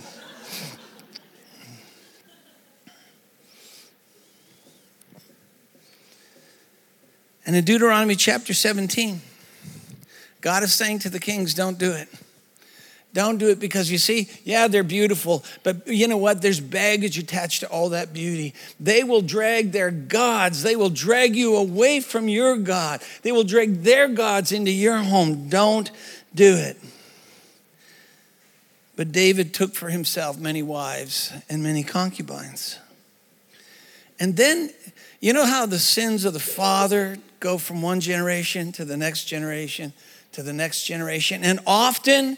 And 7.46 7.56
in 7.56 7.64
Deuteronomy 7.64 8.16
chapter 8.16 8.54
17, 8.54 9.22
God 10.42 10.64
is 10.64 10.74
saying 10.74 11.00
to 11.00 11.10
the 11.10 11.20
kings, 11.20 11.54
don't 11.54 11.78
do 11.78 11.92
it. 11.94 12.10
Don't 13.18 13.40
do 13.40 13.50
it 13.50 13.60
because 13.60 13.90
you 13.90 13.98
see, 13.98 14.30
yeah, 14.44 14.68
they're 14.68 14.84
beautiful, 14.84 15.44
but 15.64 15.88
you 15.88 16.08
know 16.08 16.18
what? 16.18 16.44
There's 16.44 16.60
baggage 16.60 17.18
attached 17.18 17.62
to 17.62 17.68
all 17.68 17.90
that 17.90 18.14
beauty. 18.14 18.54
They 18.80 19.04
will 19.04 19.24
drag 19.24 19.72
their 19.72 19.90
gods, 19.90 20.62
they 20.62 20.76
will 20.76 20.92
drag 20.92 21.36
you 21.36 21.56
away 21.56 22.00
from 22.00 22.30
your 22.30 22.58
God, 22.58 23.02
they 23.24 23.32
will 23.32 23.44
drag 23.44 23.82
their 23.82 24.08
gods 24.08 24.52
into 24.52 24.70
your 24.70 24.98
home. 24.98 25.50
Don't 25.50 25.90
do 26.36 26.54
it. 26.58 26.78
But 28.96 29.12
David 29.12 29.52
took 29.52 29.74
for 29.74 29.90
himself 29.90 30.38
many 30.38 30.62
wives 30.62 31.34
and 31.50 31.64
many 31.64 31.82
concubines. 31.82 32.78
And 34.20 34.38
then, 34.38 34.70
you 35.22 35.34
know 35.34 35.48
how 35.48 35.66
the 35.66 35.80
sins 35.80 36.24
of 36.24 36.34
the 36.34 36.40
father 36.40 37.18
go 37.40 37.58
from 37.58 37.82
one 37.82 38.00
generation 38.00 38.72
to 38.74 38.86
the 38.86 38.96
next 38.96 39.26
generation 39.26 39.94
to 40.34 40.44
the 40.44 40.54
next 40.54 40.84
generation? 40.84 41.44
And 41.44 41.60
often, 41.66 42.38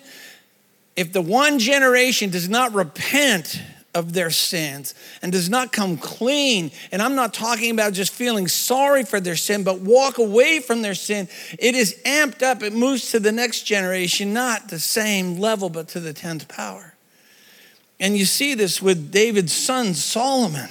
if 1.00 1.13
the 1.13 1.22
one 1.22 1.60
generation 1.60 2.29
does 2.29 2.50
not 2.50 2.74
repent 2.74 3.62
of 3.96 4.12
their 4.12 4.29
sins 4.29 4.94
and 5.22 5.32
does 5.32 5.50
not 5.50 5.72
come 5.72 5.98
clean, 5.98 6.72
and 6.91 7.01
I'm 7.01 7.15
not 7.15 7.34
talking 7.34 7.72
about 7.72 7.94
just 7.94 8.12
feeling 8.12 8.50
sorry 8.50 9.06
for 9.06 9.22
their 9.22 9.38
sin, 9.38 9.63
but 9.63 9.79
walk 9.79 10.18
away 10.18 10.60
from 10.60 10.82
their 10.82 10.94
sin, 10.94 11.29
it 11.58 11.74
is 11.74 11.96
amped 12.06 12.44
up. 12.44 12.62
It 12.63 12.74
moves 12.74 13.12
to 13.12 13.20
the 13.22 13.32
next 13.32 13.62
generation, 13.62 14.34
not 14.34 14.68
the 14.68 14.77
same 14.77 15.39
level, 15.39 15.70
but 15.70 15.88
to 15.89 16.01
the 16.01 16.13
10th 16.13 16.50
power. 16.50 16.96
And 17.98 18.18
you 18.18 18.25
see 18.25 18.53
this 18.53 18.82
with 18.82 19.10
David's 19.10 19.53
son, 19.53 19.94
Solomon. 19.94 20.68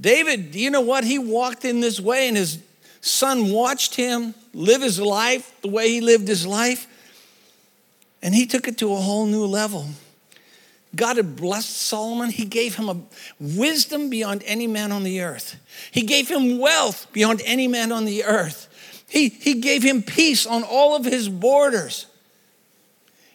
David, 0.00 0.54
you 0.54 0.70
know 0.70 0.80
what? 0.80 1.04
He 1.04 1.18
walked 1.18 1.66
in 1.66 1.80
this 1.80 2.00
way, 2.00 2.28
and 2.28 2.38
his 2.38 2.58
son 3.02 3.52
watched 3.52 3.96
him 3.96 4.34
live 4.54 4.80
his 4.80 4.98
life 4.98 5.52
the 5.60 5.68
way 5.68 5.90
he 5.90 6.00
lived 6.00 6.26
his 6.26 6.46
life. 6.46 6.86
And 8.26 8.34
he 8.34 8.44
took 8.44 8.66
it 8.66 8.76
to 8.78 8.92
a 8.92 8.96
whole 8.96 9.24
new 9.24 9.46
level. 9.46 9.86
God 10.96 11.16
had 11.16 11.36
blessed 11.36 11.76
Solomon. 11.76 12.30
He 12.30 12.44
gave 12.44 12.74
him 12.74 12.88
a 12.88 12.96
wisdom 13.38 14.10
beyond 14.10 14.42
any 14.46 14.66
man 14.66 14.90
on 14.90 15.04
the 15.04 15.20
earth. 15.20 15.54
He 15.92 16.02
gave 16.02 16.28
him 16.28 16.58
wealth 16.58 17.06
beyond 17.12 17.40
any 17.44 17.68
man 17.68 17.92
on 17.92 18.04
the 18.04 18.24
earth. 18.24 18.66
He, 19.08 19.28
he 19.28 19.54
gave 19.54 19.84
him 19.84 20.02
peace 20.02 20.44
on 20.44 20.64
all 20.64 20.96
of 20.96 21.04
his 21.04 21.28
borders. 21.28 22.06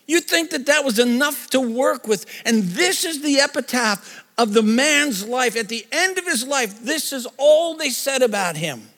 You 0.08 0.20
think 0.20 0.50
that 0.50 0.66
that 0.66 0.84
was 0.84 1.00
enough 1.00 1.50
to 1.52 1.62
work 1.62 2.06
with. 2.06 2.26
And 2.44 2.64
this 2.64 3.06
is 3.06 3.22
the 3.22 3.40
epitaph 3.40 4.26
of 4.38 4.52
the 4.52 4.62
man's 4.62 5.26
life. 5.26 5.56
At 5.56 5.70
the 5.70 5.88
end 5.94 6.18
of 6.18 6.26
his 6.26 6.46
life, 6.46 6.84
this 6.84 7.14
is 7.14 7.26
all 7.38 7.78
they 7.78 7.92
said 7.92 8.22
about 8.22 8.58
him. 8.58 8.90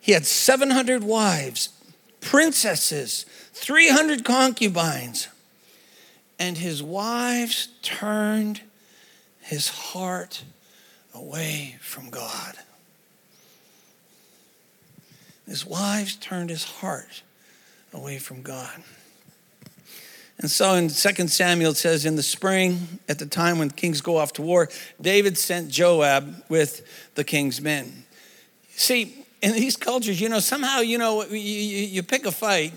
He 0.00 0.12
had 0.12 0.24
700 0.24 1.04
wives, 1.04 1.68
princesses, 2.22 3.26
300 3.54 4.24
concubines 4.24 5.28
and 6.38 6.58
his 6.58 6.82
wives 6.82 7.68
turned 7.82 8.60
his 9.40 9.68
heart 9.68 10.42
away 11.14 11.76
from 11.80 12.10
God. 12.10 12.56
His 15.46 15.64
wives 15.64 16.16
turned 16.16 16.50
his 16.50 16.64
heart 16.64 17.22
away 17.92 18.18
from 18.18 18.42
God. 18.42 18.82
And 20.38 20.50
so 20.50 20.74
in 20.74 20.88
2 20.88 21.28
Samuel, 21.28 21.70
it 21.70 21.76
says, 21.76 22.04
In 22.04 22.16
the 22.16 22.22
spring, 22.22 22.98
at 23.08 23.20
the 23.20 23.26
time 23.26 23.58
when 23.58 23.70
kings 23.70 24.00
go 24.00 24.16
off 24.16 24.32
to 24.34 24.42
war, 24.42 24.68
David 25.00 25.38
sent 25.38 25.70
Joab 25.70 26.42
with 26.48 27.14
the 27.14 27.22
king's 27.22 27.60
men. 27.60 28.04
See, 28.70 29.24
in 29.40 29.52
these 29.52 29.76
cultures, 29.76 30.20
you 30.20 30.28
know, 30.28 30.40
somehow, 30.40 30.80
you 30.80 30.98
know, 30.98 31.22
you, 31.24 31.38
you 31.38 32.02
pick 32.02 32.26
a 32.26 32.32
fight 32.32 32.72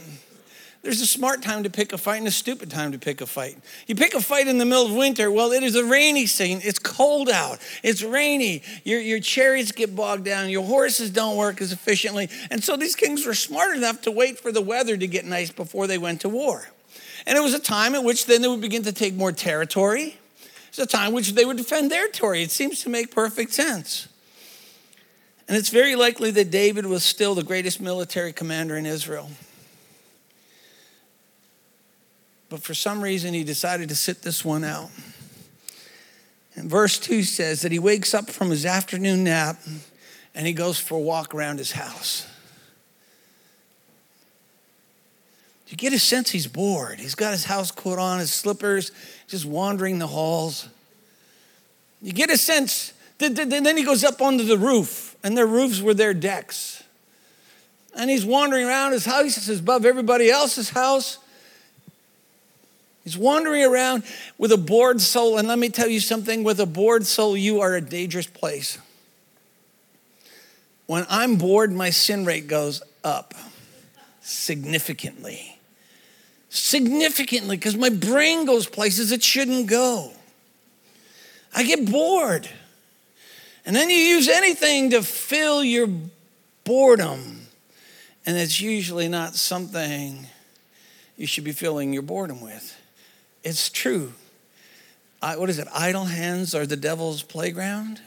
there's 0.88 1.02
a 1.02 1.06
smart 1.06 1.42
time 1.42 1.64
to 1.64 1.70
pick 1.70 1.92
a 1.92 1.98
fight 1.98 2.16
and 2.20 2.30
a 2.30 2.32
stupid 2.32 2.72
time 2.72 2.94
to 2.94 2.98
pick 2.98 3.20
a 3.20 3.26
fight. 3.26 3.58
You 3.88 3.96
pick 3.96 4.14
a 4.14 4.22
fight 4.22 4.48
in 4.48 4.58
the 4.58 4.64
middle 4.64 4.86
of 4.86 4.94
winter, 4.94 5.30
well, 5.30 5.52
it 5.52 5.62
is 5.62 5.76
a 5.76 5.84
rainy 5.84 6.28
scene. 6.28 6.62
It's 6.64 6.80
cold 6.80 7.28
out. 7.28 7.60
It's 7.84 8.02
rainy. 8.02 8.64
Your, 8.86 9.02
your 9.02 9.20
chariots 9.20 9.74
get 9.74 9.98
bogged 9.98 10.24
down. 10.24 10.50
Your 10.50 10.64
horses 10.64 11.10
don't 11.10 11.36
work 11.36 11.60
as 11.60 11.74
efficiently. 11.74 12.30
And 12.50 12.64
so 12.64 12.78
these 12.78 12.96
kings 12.96 13.26
were 13.26 13.34
smart 13.34 13.76
enough 13.76 14.04
to 14.04 14.12
wait 14.12 14.40
for 14.40 14.54
the 14.54 14.62
weather 14.62 14.96
to 14.96 15.08
get 15.08 15.26
nice 15.26 15.52
before 15.52 15.88
they 15.88 15.98
went 15.98 16.22
to 16.22 16.30
war. 16.30 16.70
And 17.26 17.38
it 17.38 17.42
was 17.42 17.54
a 17.54 17.60
time 17.60 17.94
at 17.94 18.06
which 18.06 18.26
then 18.26 18.42
they 18.42 18.48
would 18.48 18.62
begin 18.62 18.84
to 18.84 18.94
take 18.94 19.14
more 19.14 19.34
territory. 19.34 20.18
It's 20.70 20.80
a 20.80 20.86
time 20.86 21.12
which 21.12 21.34
they 21.34 21.44
would 21.44 21.58
defend 21.58 21.92
their 21.92 22.08
territory. 22.08 22.44
It 22.44 22.52
seems 22.52 22.82
to 22.84 22.90
make 22.90 23.14
perfect 23.14 23.52
sense. 23.52 24.08
And 25.50 25.58
it's 25.58 25.68
very 25.68 25.98
likely 25.98 26.32
that 26.32 26.50
David 26.50 26.86
was 26.86 27.04
still 27.04 27.36
the 27.36 27.44
greatest 27.44 27.82
military 27.82 28.32
commander 28.32 28.78
in 28.78 28.86
Israel. 28.86 29.30
But 32.50 32.64
for 32.64 32.74
some 32.74 33.02
reason, 33.02 33.34
he 33.34 33.44
decided 33.44 33.90
to 33.90 33.96
sit 33.96 34.22
this 34.22 34.46
one 34.46 34.64
out. 34.64 34.90
And 36.56 36.70
verse 36.70 36.98
2 36.98 37.24
says 37.24 37.62
that 37.62 37.72
he 37.72 37.80
wakes 37.80 38.14
up 38.14 38.30
from 38.30 38.50
his 38.50 38.66
afternoon 38.66 39.24
nap 39.26 39.60
and 40.34 40.48
he 40.48 40.54
goes 40.54 40.80
for 40.80 40.96
a 40.96 41.00
walk 41.00 41.36
around 41.36 41.58
his 41.58 41.74
house. 41.74 42.26
You 45.68 45.76
get 45.76 45.92
a 45.92 46.00
sense 46.00 46.30
he's 46.32 46.48
bored. 46.48 47.00
He's 47.00 47.16
got 47.16 47.32
his 47.32 47.44
house 47.44 47.72
coat 47.72 48.00
on, 48.00 48.20
his 48.20 48.32
slippers, 48.32 48.92
just 49.28 49.46
wandering 49.46 50.00
the 50.00 50.08
halls. 50.08 50.70
You 52.02 52.14
get 52.14 52.30
a 52.30 52.38
sense, 52.38 52.94
then 53.18 53.78
he 53.78 53.84
goes 53.84 54.04
up 54.06 54.22
onto 54.22 54.46
the 54.46 54.58
roof, 54.58 55.18
and 55.24 55.38
their 55.38 55.46
roofs 55.46 55.82
were 55.82 55.94
their 55.94 56.14
decks. 56.14 56.84
And 57.98 58.10
he's 58.10 58.26
wandering 58.26 58.66
around 58.66 58.94
his 58.94 59.06
house, 59.06 59.50
above 59.50 59.86
everybody 59.86 60.30
else's 60.30 60.70
house. 60.70 61.18
He's 63.08 63.18
wandering 63.18 63.64
around 63.64 64.04
with 64.38 64.52
a 64.52 64.58
bored 64.58 65.00
soul. 65.00 65.38
And 65.38 65.48
let 65.48 65.58
me 65.58 65.70
tell 65.70 65.88
you 65.88 66.02
something 66.02 66.44
with 66.44 66.60
a 66.60 66.66
bored 66.66 67.06
soul, 67.06 67.38
you 67.38 67.62
are 67.62 67.74
a 67.74 67.80
dangerous 67.80 68.28
place. 68.28 68.78
When 70.88 71.06
I'm 71.10 71.38
bored, 71.38 71.72
my 71.72 71.90
sin 71.90 72.26
rate 72.26 72.50
goes 72.50 72.84
up 73.06 73.34
significantly. 74.20 75.58
Significantly, 76.50 77.56
because 77.56 77.78
my 77.78 77.88
brain 77.88 78.44
goes 78.44 78.68
places 78.68 79.14
it 79.14 79.24
shouldn't 79.24 79.68
go. 79.68 80.12
I 81.56 81.64
get 81.64 81.90
bored. 81.90 82.50
And 83.66 83.74
then 83.74 83.90
you 83.90 83.96
use 83.96 84.28
anything 84.28 84.90
to 84.90 85.02
fill 85.02 85.64
your 85.64 85.88
boredom. 86.66 87.48
And 88.26 88.36
it's 88.36 88.60
usually 88.60 89.08
not 89.08 89.34
something 89.36 90.28
you 91.16 91.26
should 91.26 91.46
be 91.46 91.54
filling 91.54 91.94
your 91.94 92.02
boredom 92.04 92.42
with. 92.42 92.77
It's 93.44 93.70
true. 93.70 94.14
I, 95.22 95.38
what 95.38 95.50
is 95.50 95.60
it? 95.60 95.68
Idle 95.74 96.06
hands 96.06 96.54
are 96.54 96.66
the 96.66 96.76
devil's 96.76 97.24
playground. 97.24 98.02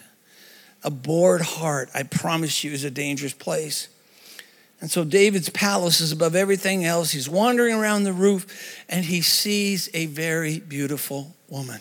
A 0.82 0.90
bored 0.90 1.40
heart, 1.40 1.90
I 1.94 2.04
promise 2.04 2.64
you, 2.64 2.72
is 2.72 2.84
a 2.84 2.90
dangerous 2.90 3.34
place. 3.34 3.88
And 4.80 4.90
so 4.90 5.04
David's 5.04 5.50
palace 5.50 6.00
is 6.00 6.10
above 6.10 6.34
everything 6.34 6.84
else. 6.84 7.10
He's 7.10 7.28
wandering 7.28 7.75
around 7.75 8.04
the 8.04 8.14
roof 8.14 8.84
and 8.88 9.04
he 9.04 9.20
sees 9.20 9.90
a 9.92 10.06
very 10.06 10.58
beautiful 10.58 11.34
woman. 11.49 11.80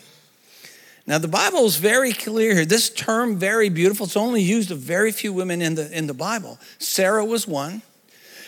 Now, 1.07 1.17
the 1.17 1.27
Bible 1.27 1.65
is 1.65 1.77
very 1.77 2.11
clear 2.13 2.53
here. 2.53 2.65
This 2.65 2.89
term, 2.89 3.37
very 3.37 3.69
beautiful, 3.69 4.05
it's 4.05 4.17
only 4.17 4.43
used 4.43 4.69
of 4.69 4.79
very 4.79 5.11
few 5.11 5.33
women 5.33 5.61
in 5.61 5.75
the, 5.75 5.97
in 5.97 6.07
the 6.07 6.13
Bible. 6.13 6.59
Sarah 6.77 7.25
was 7.25 7.47
one, 7.47 7.81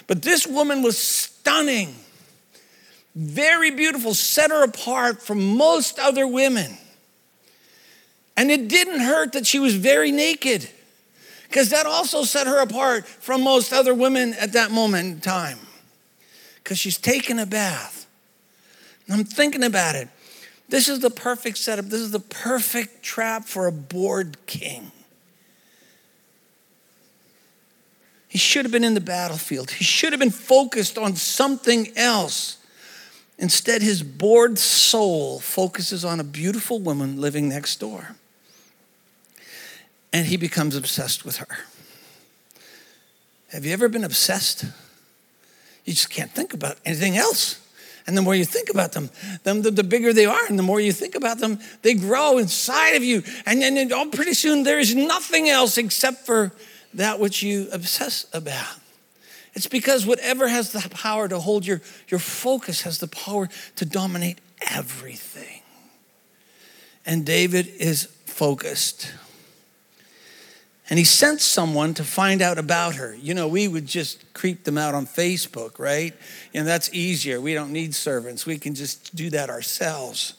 but 0.05 0.21
this 0.21 0.45
woman 0.45 0.83
was 0.83 0.97
stunning 0.97 1.95
very 3.15 3.71
beautiful, 3.71 4.13
set 4.13 4.51
her 4.51 4.63
apart 4.63 5.21
from 5.21 5.57
most 5.57 5.99
other 5.99 6.27
women. 6.27 6.77
And 8.37 8.49
it 8.49 8.67
didn't 8.67 9.01
hurt 9.01 9.33
that 9.33 9.45
she 9.45 9.59
was 9.59 9.75
very 9.75 10.11
naked, 10.11 10.69
because 11.47 11.69
that 11.69 11.85
also 11.85 12.23
set 12.23 12.47
her 12.47 12.61
apart 12.61 13.05
from 13.05 13.43
most 13.43 13.73
other 13.73 13.93
women 13.93 14.33
at 14.35 14.53
that 14.53 14.71
moment 14.71 15.07
in 15.07 15.19
time, 15.19 15.59
because 16.63 16.79
she's 16.79 16.97
taken 16.97 17.39
a 17.39 17.45
bath. 17.45 18.07
And 19.05 19.15
I'm 19.15 19.25
thinking 19.25 19.63
about 19.63 19.95
it. 19.95 20.07
This 20.69 20.87
is 20.87 20.99
the 20.99 21.09
perfect 21.09 21.57
setup, 21.57 21.85
this 21.85 21.99
is 21.99 22.11
the 22.11 22.19
perfect 22.19 23.03
trap 23.03 23.43
for 23.43 23.67
a 23.67 23.71
bored 23.73 24.37
king. 24.45 24.93
He 28.29 28.37
should 28.37 28.63
have 28.63 28.71
been 28.71 28.85
in 28.85 28.93
the 28.93 29.01
battlefield. 29.01 29.71
He 29.71 29.83
should 29.83 30.13
have 30.13 30.19
been 30.21 30.31
focused 30.31 30.97
on 30.97 31.17
something 31.17 31.89
else. 31.97 32.55
Instead, 33.41 33.81
his 33.81 34.03
bored 34.03 34.59
soul 34.59 35.39
focuses 35.39 36.05
on 36.05 36.19
a 36.19 36.23
beautiful 36.23 36.79
woman 36.79 37.19
living 37.19 37.49
next 37.49 37.79
door. 37.79 38.15
And 40.13 40.27
he 40.27 40.37
becomes 40.37 40.75
obsessed 40.75 41.25
with 41.25 41.37
her. 41.37 41.57
Have 43.51 43.65
you 43.65 43.73
ever 43.73 43.89
been 43.89 44.03
obsessed? 44.03 44.65
You 45.85 45.93
just 45.93 46.11
can't 46.11 46.29
think 46.29 46.53
about 46.53 46.77
anything 46.85 47.17
else. 47.17 47.59
And 48.05 48.15
the 48.15 48.21
more 48.21 48.35
you 48.35 48.45
think 48.45 48.69
about 48.69 48.91
them, 48.91 49.09
them 49.43 49.63
the, 49.63 49.71
the, 49.71 49.83
bigger 49.83 50.13
they 50.13 50.27
are. 50.27 50.45
And 50.47 50.57
the 50.57 50.63
more 50.63 50.79
you 50.79 50.91
think 50.91 51.15
about 51.15 51.39
them, 51.39 51.59
they 51.81 51.95
grow 51.95 52.37
inside 52.37 52.91
of 52.91 53.03
you. 53.03 53.23
And 53.47 53.61
then 53.61 53.91
oh, 53.91 54.05
pretty 54.11 54.35
soon 54.35 54.63
there 54.63 54.79
is 54.79 54.93
nothing 54.93 55.49
else 55.49 55.79
except 55.79 56.27
for 56.27 56.51
that 56.93 57.19
which 57.19 57.41
you 57.41 57.69
obsess 57.71 58.27
about. 58.33 58.80
It's 59.53 59.67
because 59.67 60.05
whatever 60.05 60.47
has 60.47 60.71
the 60.71 60.87
power 60.89 61.27
to 61.27 61.39
hold 61.39 61.65
your, 61.65 61.81
your 62.07 62.19
focus 62.19 62.81
has 62.83 62.99
the 62.99 63.07
power 63.07 63.49
to 63.75 63.85
dominate 63.85 64.39
everything. 64.69 65.61
And 67.05 67.25
David 67.25 67.67
is 67.67 68.05
focused. 68.25 69.11
And 70.89 70.99
he 70.99 71.05
sent 71.05 71.39
someone 71.41 71.93
to 71.95 72.03
find 72.03 72.41
out 72.41 72.57
about 72.57 72.95
her. 72.95 73.15
You 73.15 73.33
know, 73.33 73.47
we 73.47 73.67
would 73.67 73.85
just 73.85 74.33
creep 74.33 74.65
them 74.65 74.77
out 74.77 74.93
on 74.93 75.07
Facebook, 75.07 75.79
right? 75.79 76.13
And 76.53 76.67
that's 76.67 76.93
easier. 76.93 77.39
We 77.39 77.53
don't 77.53 77.71
need 77.71 77.95
servants, 77.95 78.45
we 78.45 78.57
can 78.57 78.75
just 78.75 79.15
do 79.15 79.29
that 79.31 79.49
ourselves. 79.49 80.33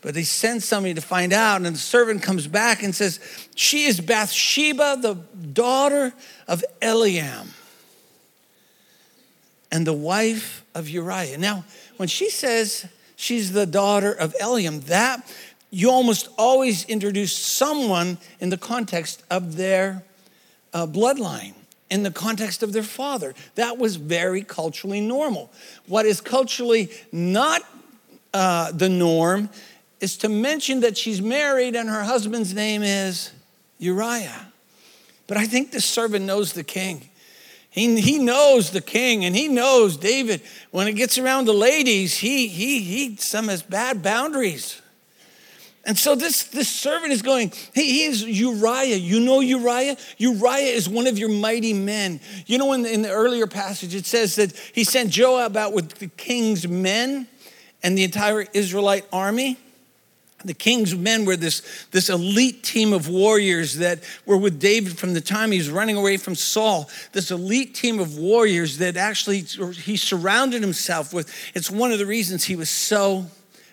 But 0.00 0.16
he 0.16 0.24
sends 0.24 0.64
somebody 0.64 0.94
to 0.94 1.00
find 1.00 1.32
out, 1.32 1.62
and 1.62 1.76
the 1.76 1.78
servant 1.78 2.22
comes 2.22 2.48
back 2.48 2.82
and 2.82 2.92
says, 2.92 3.20
She 3.54 3.84
is 3.84 4.00
Bathsheba, 4.00 4.98
the 5.00 5.14
daughter 5.14 6.12
of 6.48 6.64
Eliam, 6.80 7.46
and 9.72 9.86
the 9.86 9.92
wife 9.92 10.64
of 10.74 10.88
Uriah. 10.88 11.38
Now, 11.38 11.64
when 11.96 12.08
she 12.08 12.28
says 12.28 12.86
she's 13.16 13.52
the 13.52 13.66
daughter 13.66 14.12
of 14.12 14.34
Eliam, 14.40 14.82
that 14.84 15.26
you 15.70 15.90
almost 15.90 16.28
always 16.36 16.84
introduce 16.84 17.34
someone 17.34 18.18
in 18.38 18.50
the 18.50 18.58
context 18.58 19.24
of 19.30 19.56
their 19.56 20.04
uh, 20.74 20.86
bloodline, 20.86 21.54
in 21.90 22.02
the 22.02 22.10
context 22.10 22.62
of 22.62 22.74
their 22.74 22.82
father. 22.82 23.34
That 23.54 23.78
was 23.78 23.96
very 23.96 24.42
culturally 24.42 25.00
normal. 25.00 25.50
What 25.86 26.04
is 26.04 26.20
culturally 26.20 26.90
not 27.10 27.62
uh, 28.34 28.72
the 28.72 28.90
norm 28.90 29.48
is 30.00 30.18
to 30.18 30.28
mention 30.28 30.80
that 30.80 30.98
she's 30.98 31.22
married 31.22 31.74
and 31.74 31.88
her 31.88 32.02
husband's 32.02 32.52
name 32.52 32.82
is 32.82 33.32
Uriah. 33.78 34.52
But 35.26 35.36
I 35.38 35.46
think 35.46 35.70
this 35.70 35.86
servant 35.86 36.26
knows 36.26 36.52
the 36.52 36.64
king. 36.64 37.08
He, 37.72 37.98
he 38.02 38.18
knows 38.18 38.70
the 38.70 38.82
king 38.82 39.24
and 39.24 39.34
he 39.34 39.48
knows 39.48 39.96
David. 39.96 40.42
When 40.70 40.88
it 40.88 40.92
gets 40.92 41.16
around 41.16 41.46
the 41.46 41.54
ladies, 41.54 42.18
he, 42.18 42.46
he, 42.46 42.80
he 42.80 43.16
some 43.16 43.48
has 43.48 43.62
bad 43.62 44.02
boundaries. 44.02 44.80
And 45.84 45.98
so 45.98 46.14
this, 46.14 46.44
this 46.44 46.68
servant 46.68 47.12
is 47.12 47.22
going, 47.22 47.50
hey, 47.72 47.86
he 47.86 48.04
is 48.04 48.22
Uriah. 48.22 48.96
You 48.96 49.20
know 49.20 49.40
Uriah? 49.40 49.96
Uriah 50.18 50.70
is 50.74 50.86
one 50.86 51.06
of 51.06 51.18
your 51.18 51.30
mighty 51.30 51.72
men. 51.72 52.20
You 52.46 52.58
know, 52.58 52.74
in 52.74 52.82
the, 52.82 52.92
in 52.92 53.00
the 53.00 53.10
earlier 53.10 53.46
passage, 53.46 53.94
it 53.94 54.04
says 54.04 54.36
that 54.36 54.52
he 54.74 54.84
sent 54.84 55.10
Joab 55.10 55.56
out 55.56 55.72
with 55.72 55.92
the 55.94 56.08
king's 56.08 56.68
men 56.68 57.26
and 57.82 57.96
the 57.96 58.04
entire 58.04 58.42
Israelite 58.52 59.06
army. 59.12 59.56
The 60.44 60.54
king's 60.54 60.94
men 60.94 61.24
were 61.24 61.36
this, 61.36 61.86
this 61.90 62.08
elite 62.08 62.62
team 62.62 62.92
of 62.92 63.08
warriors 63.08 63.76
that 63.76 64.02
were 64.26 64.36
with 64.36 64.58
David 64.58 64.98
from 64.98 65.14
the 65.14 65.20
time 65.20 65.52
he 65.52 65.58
was 65.58 65.70
running 65.70 65.96
away 65.96 66.16
from 66.16 66.34
Saul. 66.34 66.90
This 67.12 67.30
elite 67.30 67.74
team 67.74 68.00
of 68.00 68.18
warriors 68.18 68.78
that 68.78 68.96
actually 68.96 69.40
he 69.40 69.96
surrounded 69.96 70.62
himself 70.62 71.12
with. 71.12 71.32
It's 71.54 71.70
one 71.70 71.92
of 71.92 71.98
the 71.98 72.06
reasons 72.06 72.44
he 72.44 72.56
was 72.56 72.70
so 72.70 73.26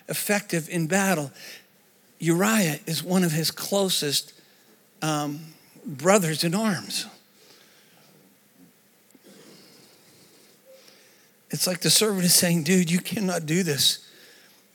effective 0.08 0.68
in 0.68 0.86
battle. 0.86 1.30
Uriah 2.18 2.78
is 2.86 3.02
one 3.02 3.24
of 3.24 3.32
his 3.32 3.50
closest 3.50 4.34
um, 5.02 5.40
brothers 5.84 6.44
in 6.44 6.54
arms. 6.54 7.06
It's 11.50 11.66
like 11.66 11.80
the 11.80 11.90
servant 11.90 12.24
is 12.24 12.34
saying, 12.34 12.62
dude, 12.62 12.90
you 12.90 13.00
cannot 13.00 13.46
do 13.46 13.62
this. 13.62 14.06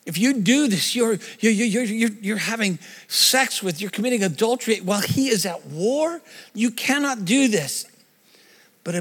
If 0.05 0.19
you 0.19 0.41
do 0.41 0.67
this, 0.67 0.95
you're, 0.95 1.17
you're, 1.39 1.51
you're, 1.51 1.83
you're, 1.83 2.09
you're 2.21 2.38
having 2.38 2.77
sex 3.07 3.63
with, 3.63 3.81
you're 3.81 3.89
committing 3.89 4.24
adultery 4.24 4.79
while 4.79 5.01
he 5.01 5.29
is 5.29 5.45
at 5.45 5.65
war. 5.65 6.21
You 6.53 6.69
cannot 6.69 7.25
do 7.25 7.47
this. 7.47 7.85
But 8.83 8.93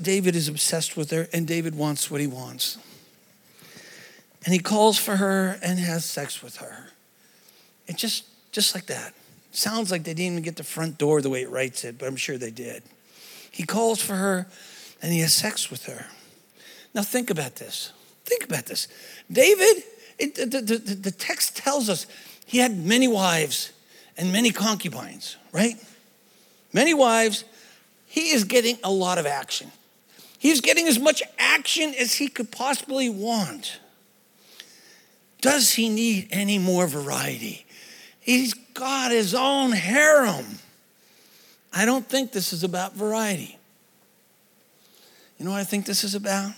David 0.00 0.36
is 0.36 0.46
obsessed 0.46 0.96
with 0.96 1.10
her, 1.10 1.28
and 1.32 1.48
David 1.48 1.74
wants 1.74 2.08
what 2.10 2.20
he 2.20 2.28
wants. 2.28 2.78
And 4.44 4.54
he 4.54 4.60
calls 4.60 4.98
for 4.98 5.16
her 5.16 5.58
and 5.62 5.80
has 5.80 6.04
sex 6.04 6.42
with 6.42 6.58
her. 6.58 6.90
And 7.88 7.98
just, 7.98 8.24
just 8.52 8.74
like 8.74 8.86
that. 8.86 9.14
Sounds 9.50 9.90
like 9.90 10.04
they 10.04 10.14
didn't 10.14 10.32
even 10.32 10.42
get 10.42 10.56
the 10.56 10.64
front 10.64 10.96
door 10.96 11.20
the 11.20 11.28
way 11.28 11.42
it 11.42 11.50
writes 11.50 11.84
it, 11.84 11.98
but 11.98 12.06
I'm 12.06 12.16
sure 12.16 12.38
they 12.38 12.50
did. 12.52 12.84
He 13.50 13.64
calls 13.64 14.00
for 14.00 14.14
her 14.14 14.46
and 15.02 15.12
he 15.12 15.20
has 15.20 15.34
sex 15.34 15.70
with 15.70 15.86
her. 15.86 16.06
Now, 16.94 17.02
think 17.02 17.28
about 17.28 17.56
this. 17.56 17.92
Think 18.24 18.44
about 18.44 18.66
this. 18.66 18.88
David 19.30 19.82
it, 20.22 20.50
the, 20.50 20.60
the, 20.60 20.76
the 20.76 21.10
text 21.10 21.56
tells 21.56 21.88
us 21.88 22.06
he 22.46 22.58
had 22.58 22.76
many 22.76 23.08
wives 23.08 23.72
and 24.16 24.32
many 24.32 24.50
concubines, 24.50 25.36
right? 25.52 25.76
Many 26.72 26.94
wives. 26.94 27.44
He 28.06 28.30
is 28.30 28.44
getting 28.44 28.78
a 28.84 28.90
lot 28.90 29.18
of 29.18 29.26
action. 29.26 29.72
He's 30.38 30.60
getting 30.60 30.86
as 30.88 30.98
much 30.98 31.22
action 31.38 31.94
as 31.98 32.14
he 32.14 32.28
could 32.28 32.50
possibly 32.50 33.08
want. 33.08 33.78
Does 35.40 35.72
he 35.72 35.88
need 35.88 36.28
any 36.30 36.58
more 36.58 36.86
variety? 36.86 37.66
He's 38.20 38.54
got 38.54 39.10
his 39.10 39.34
own 39.34 39.72
harem. 39.72 40.58
I 41.72 41.84
don't 41.84 42.06
think 42.06 42.32
this 42.32 42.52
is 42.52 42.64
about 42.64 42.94
variety. 42.94 43.58
You 45.38 45.46
know 45.46 45.52
what 45.52 45.60
I 45.60 45.64
think 45.64 45.86
this 45.86 46.04
is 46.04 46.14
about? 46.14 46.52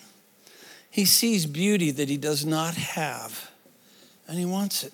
He 0.91 1.05
sees 1.07 1.47
beauty 1.47 1.91
that 1.91 2.09
he 2.09 2.17
does 2.17 2.45
not 2.45 2.75
have, 2.75 3.51
and 4.29 4.39
he 4.39 4.45
wants 4.45 4.85
it. 4.85 4.93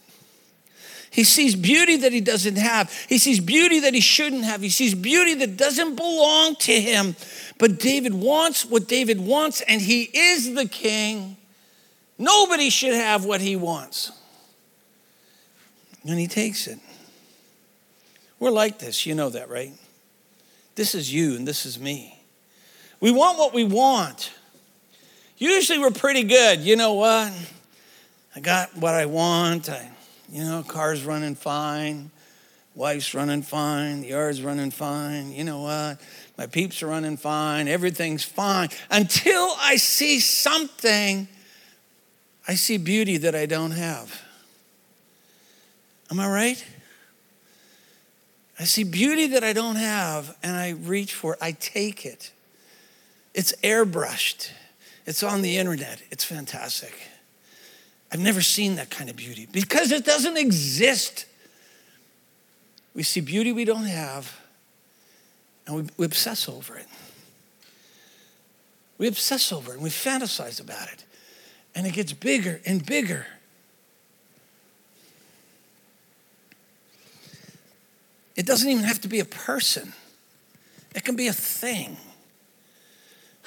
He 1.10 1.24
sees 1.24 1.56
beauty 1.56 1.96
that 1.98 2.12
he 2.12 2.20
doesn't 2.20 2.56
have. 2.56 2.92
He 3.08 3.18
sees 3.18 3.40
beauty 3.40 3.80
that 3.80 3.94
he 3.94 4.00
shouldn't 4.00 4.44
have. 4.44 4.60
He 4.60 4.68
sees 4.68 4.94
beauty 4.94 5.34
that 5.34 5.56
doesn't 5.56 5.96
belong 5.96 6.54
to 6.56 6.80
him. 6.80 7.16
But 7.58 7.80
David 7.80 8.14
wants 8.14 8.64
what 8.64 8.86
David 8.86 9.20
wants, 9.20 9.60
and 9.62 9.80
he 9.80 10.02
is 10.04 10.54
the 10.54 10.66
king. 10.66 11.36
Nobody 12.16 12.70
should 12.70 12.94
have 12.94 13.24
what 13.24 13.40
he 13.40 13.56
wants. 13.56 14.12
And 16.06 16.18
he 16.18 16.28
takes 16.28 16.68
it. 16.68 16.78
We're 18.38 18.50
like 18.50 18.78
this. 18.78 19.04
You 19.04 19.16
know 19.16 19.30
that, 19.30 19.50
right? 19.50 19.72
This 20.76 20.94
is 20.94 21.12
you, 21.12 21.34
and 21.34 21.46
this 21.46 21.66
is 21.66 21.78
me. 21.78 22.22
We 23.00 23.10
want 23.10 23.36
what 23.36 23.52
we 23.52 23.64
want. 23.64 24.32
Usually 25.38 25.78
we're 25.78 25.90
pretty 25.90 26.22
good. 26.22 26.60
You 26.60 26.76
know 26.76 26.94
what? 26.94 27.32
I 28.40 28.42
got 28.42 28.74
what 28.74 28.94
I 28.94 29.04
want. 29.04 29.68
I, 29.68 29.90
you 30.32 30.42
know, 30.42 30.64
car's 30.66 31.04
running 31.04 31.34
fine. 31.34 32.10
Wife's 32.74 33.12
running 33.12 33.42
fine. 33.42 34.00
The 34.00 34.08
yard's 34.08 34.40
running 34.40 34.70
fine. 34.70 35.30
You 35.30 35.44
know 35.44 35.60
what? 35.60 36.00
My 36.38 36.46
peeps 36.46 36.82
are 36.82 36.86
running 36.86 37.18
fine. 37.18 37.68
Everything's 37.68 38.24
fine. 38.24 38.70
Until 38.90 39.54
I 39.58 39.76
see 39.76 40.20
something, 40.20 41.28
I 42.48 42.54
see 42.54 42.78
beauty 42.78 43.18
that 43.18 43.34
I 43.34 43.44
don't 43.44 43.72
have. 43.72 44.22
Am 46.10 46.18
I 46.18 46.26
right? 46.26 46.64
I 48.58 48.64
see 48.64 48.84
beauty 48.84 49.26
that 49.26 49.44
I 49.44 49.52
don't 49.52 49.76
have 49.76 50.34
and 50.42 50.56
I 50.56 50.70
reach 50.70 51.12
for 51.12 51.34
it. 51.34 51.40
I 51.42 51.52
take 51.52 52.06
it. 52.06 52.32
It's 53.34 53.52
airbrushed. 53.62 54.50
It's 55.04 55.22
on 55.22 55.42
the 55.42 55.58
internet. 55.58 56.00
It's 56.10 56.24
fantastic. 56.24 56.94
I've 58.12 58.20
never 58.20 58.40
seen 58.40 58.76
that 58.76 58.90
kind 58.90 59.08
of 59.08 59.16
beauty 59.16 59.46
because 59.50 59.92
it 59.92 60.04
doesn't 60.04 60.36
exist. 60.36 61.26
We 62.94 63.02
see 63.02 63.20
beauty 63.20 63.52
we 63.52 63.64
don't 63.64 63.84
have 63.84 64.40
and 65.66 65.76
we, 65.76 65.84
we 65.96 66.06
obsess 66.06 66.48
over 66.48 66.76
it. 66.76 66.86
We 68.98 69.06
obsess 69.06 69.52
over 69.52 69.72
it 69.72 69.74
and 69.74 69.82
we 69.82 69.90
fantasize 69.90 70.60
about 70.60 70.88
it. 70.92 71.04
And 71.74 71.86
it 71.86 71.92
gets 71.92 72.12
bigger 72.12 72.60
and 72.66 72.84
bigger. 72.84 73.26
It 78.34 78.44
doesn't 78.46 78.68
even 78.68 78.84
have 78.84 79.00
to 79.02 79.08
be 79.08 79.20
a 79.20 79.24
person, 79.24 79.92
it 80.94 81.04
can 81.04 81.14
be 81.14 81.28
a 81.28 81.32
thing. 81.32 81.96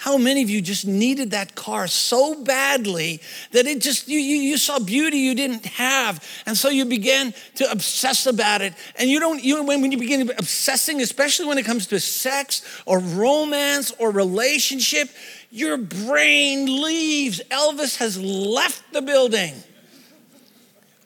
How 0.03 0.17
many 0.17 0.43
of 0.43 0.49
you 0.49 0.61
just 0.61 0.85
needed 0.85 1.31
that 1.31 1.55
car 1.55 1.87
so 1.87 2.35
badly 2.43 3.21
that 3.51 3.65
it 3.65 3.79
just, 3.79 4.09
you, 4.09 4.19
you, 4.19 4.35
you, 4.35 4.57
saw 4.57 4.77
beauty 4.77 5.19
you 5.19 5.33
didn't 5.33 5.65
have. 5.65 6.21
And 6.45 6.57
so 6.57 6.67
you 6.67 6.83
began 6.83 7.33
to 7.55 7.71
obsess 7.71 8.25
about 8.25 8.61
it. 8.61 8.73
And 8.99 9.09
you 9.09 9.21
don't, 9.21 9.41
you, 9.41 9.63
when, 9.63 9.81
when 9.81 9.93
you 9.93 9.97
begin 9.97 10.29
obsessing, 10.37 10.99
especially 10.99 11.45
when 11.45 11.57
it 11.57 11.63
comes 11.63 11.87
to 11.87 12.01
sex 12.01 12.81
or 12.85 12.99
romance 12.99 13.93
or 13.97 14.11
relationship, 14.11 15.07
your 15.51 15.77
brain 15.77 16.83
leaves. 16.83 17.41
Elvis 17.49 17.95
has 17.99 18.21
left 18.21 18.83
the 18.91 19.01
building. 19.01 19.53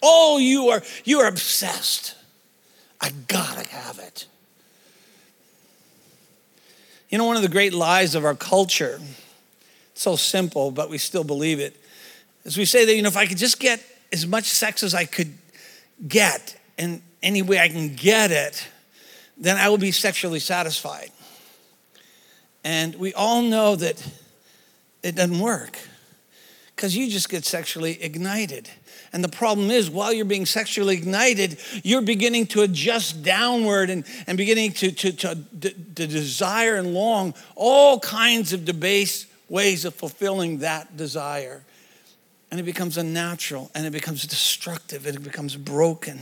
Oh, 0.02 0.40
you 0.40 0.70
are, 0.70 0.82
you 1.04 1.20
are 1.20 1.28
obsessed. 1.28 2.16
I 3.00 3.12
gotta 3.28 3.70
have 3.70 4.00
it. 4.00 4.26
You 7.10 7.18
know, 7.18 7.26
one 7.26 7.38
of 7.38 7.42
the 7.42 7.50
great 7.50 7.74
lies 7.74 8.16
of 8.16 8.26
our 8.26 8.36
culture—it's 8.36 10.02
so 10.02 10.16
simple, 10.16 10.72
but 10.72 10.90
we 10.90 10.98
still 10.98 11.24
believe 11.24 11.60
it, 11.60 11.76
is 12.44 12.58
we 12.58 12.66
say 12.66 12.84
that, 12.86 12.96
you 12.96 13.02
know, 13.02 13.08
if 13.08 13.18
I 13.18 13.26
could 13.26 13.38
just 13.38 13.60
get 13.60 13.82
as 14.12 14.28
much 14.28 14.46
sex 14.46 14.84
as 14.84 14.94
I 14.94 15.06
could 15.06 15.34
get, 16.08 16.58
and 16.78 17.02
any 17.24 17.42
way 17.42 17.60
I 17.60 17.70
can 17.70 17.96
get 17.96 18.32
it, 18.32 18.68
then 19.38 19.58
I 19.58 19.70
will 19.70 19.78
be 19.78 19.92
sexually 19.92 20.40
satisfied. 20.40 21.12
And 22.64 22.96
we 22.96 23.14
all 23.14 23.42
know 23.42 23.76
that 23.76 24.06
it 25.02 25.16
doesn't 25.16 25.40
work 25.40 25.80
because 26.78 26.96
you 26.96 27.10
just 27.10 27.28
get 27.28 27.44
sexually 27.44 28.02
ignited. 28.04 28.70
And 29.12 29.24
the 29.24 29.30
problem 29.30 29.72
is, 29.72 29.90
while 29.90 30.14
you're 30.14 30.26
being 30.26 30.46
sexually 30.46 30.96
ignited, 30.96 31.58
you're 31.84 32.04
beginning 32.04 32.46
to 32.48 32.62
adjust 32.62 33.24
downward 33.24 33.90
and, 33.90 34.06
and 34.28 34.38
beginning 34.38 34.74
to, 34.74 34.92
to, 34.92 35.12
to, 35.12 35.36
to 35.60 35.72
desire 36.08 36.76
and 36.76 36.94
long 36.94 37.34
all 37.56 38.00
kinds 38.00 38.54
of 38.54 38.64
debased 38.64 39.26
ways 39.50 39.86
of 39.86 39.96
fulfilling 39.96 40.60
that 40.60 40.96
desire. 40.96 41.64
And 42.52 42.60
it 42.60 42.64
becomes 42.64 42.96
unnatural 42.96 43.72
and 43.74 43.88
it 43.88 43.92
becomes 43.92 44.28
destructive 44.28 45.08
and 45.08 45.16
it 45.16 45.24
becomes 45.24 45.56
broken. 45.56 46.20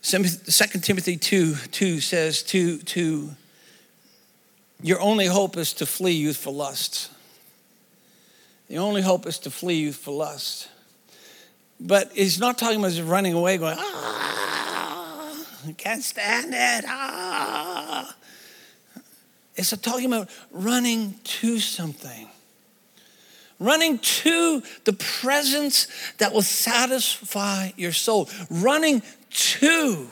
2 0.00 0.22
Timothy 0.80 1.18
2 1.18 1.54
2 1.54 2.00
says, 2.00 2.42
to, 2.44 2.78
to, 2.78 3.30
Your 4.84 5.00
only 5.00 5.24
hope 5.24 5.56
is 5.56 5.72
to 5.74 5.86
flee 5.86 6.12
youthful 6.12 6.54
lusts. 6.54 7.08
The 8.68 8.76
only 8.76 9.00
hope 9.00 9.26
is 9.26 9.38
to 9.38 9.50
flee 9.50 9.76
youthful 9.76 10.14
lust. 10.14 10.68
But 11.80 12.12
he's 12.12 12.38
not 12.38 12.58
talking 12.58 12.80
about 12.80 12.92
just 12.92 13.08
running 13.08 13.32
away, 13.32 13.56
going, 13.56 13.78
ah, 13.78 15.46
I 15.66 15.72
can't 15.72 16.02
stand 16.02 16.52
it. 16.52 16.84
Ah. 16.86 18.14
It's 19.56 19.74
talking 19.78 20.04
about 20.04 20.28
running 20.50 21.14
to 21.24 21.58
something. 21.60 22.28
Running 23.58 24.00
to 24.00 24.62
the 24.84 24.92
presence 24.92 25.88
that 26.18 26.34
will 26.34 26.42
satisfy 26.42 27.70
your 27.78 27.92
soul. 27.92 28.28
Running 28.50 29.00
to 29.30 30.10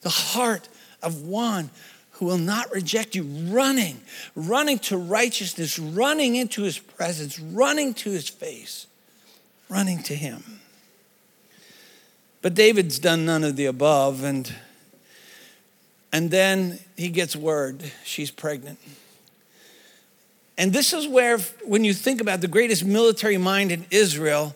the 0.00 0.08
heart 0.08 0.70
of 1.02 1.20
one 1.26 1.68
will 2.24 2.38
not 2.38 2.72
reject 2.72 3.14
you. 3.14 3.22
Running, 3.22 4.00
running 4.34 4.78
to 4.80 4.96
righteousness, 4.96 5.78
running 5.78 6.36
into 6.36 6.62
his 6.62 6.78
presence, 6.78 7.38
running 7.38 7.94
to 7.94 8.10
his 8.10 8.28
face, 8.28 8.86
running 9.68 10.02
to 10.04 10.14
him. 10.14 10.60
But 12.42 12.54
David's 12.54 12.98
done 12.98 13.24
none 13.24 13.44
of 13.44 13.56
the 13.56 13.66
above, 13.66 14.24
and 14.24 14.52
and 16.12 16.30
then 16.30 16.78
he 16.96 17.08
gets 17.08 17.34
word 17.34 17.82
she's 18.04 18.30
pregnant. 18.30 18.78
And 20.56 20.72
this 20.72 20.92
is 20.92 21.08
where, 21.08 21.38
when 21.64 21.84
you 21.84 21.92
think 21.92 22.20
about 22.20 22.40
the 22.40 22.48
greatest 22.48 22.84
military 22.84 23.38
mind 23.38 23.72
in 23.72 23.84
Israel, 23.90 24.54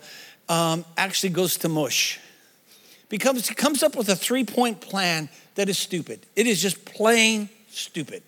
um, 0.48 0.84
actually 0.96 1.30
goes 1.30 1.56
to 1.58 1.68
mush. 1.68 2.20
Becomes, 3.08 3.50
comes 3.50 3.82
up 3.82 3.96
with 3.96 4.08
a 4.08 4.16
three 4.16 4.44
point 4.44 4.80
plan 4.80 5.28
that 5.56 5.68
is 5.68 5.78
stupid. 5.78 6.20
It 6.36 6.46
is 6.46 6.62
just 6.62 6.84
plain 6.84 7.48
stupid. 7.78 8.22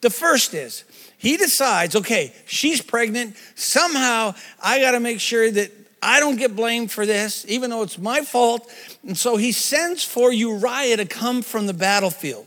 The 0.00 0.10
first 0.10 0.54
is 0.54 0.84
he 1.18 1.36
decides, 1.36 1.94
okay, 1.94 2.32
she's 2.46 2.80
pregnant. 2.80 3.36
Somehow 3.54 4.34
I 4.62 4.80
got 4.80 4.92
to 4.92 5.00
make 5.00 5.20
sure 5.20 5.50
that 5.50 5.70
I 6.02 6.20
don't 6.20 6.36
get 6.36 6.56
blamed 6.56 6.90
for 6.90 7.04
this, 7.04 7.44
even 7.46 7.70
though 7.70 7.82
it's 7.82 7.98
my 7.98 8.22
fault. 8.22 8.70
And 9.06 9.16
so 9.16 9.36
he 9.36 9.52
sends 9.52 10.02
for 10.02 10.32
Uriah 10.32 10.96
to 10.96 11.04
come 11.04 11.42
from 11.42 11.66
the 11.66 11.74
battlefield 11.74 12.46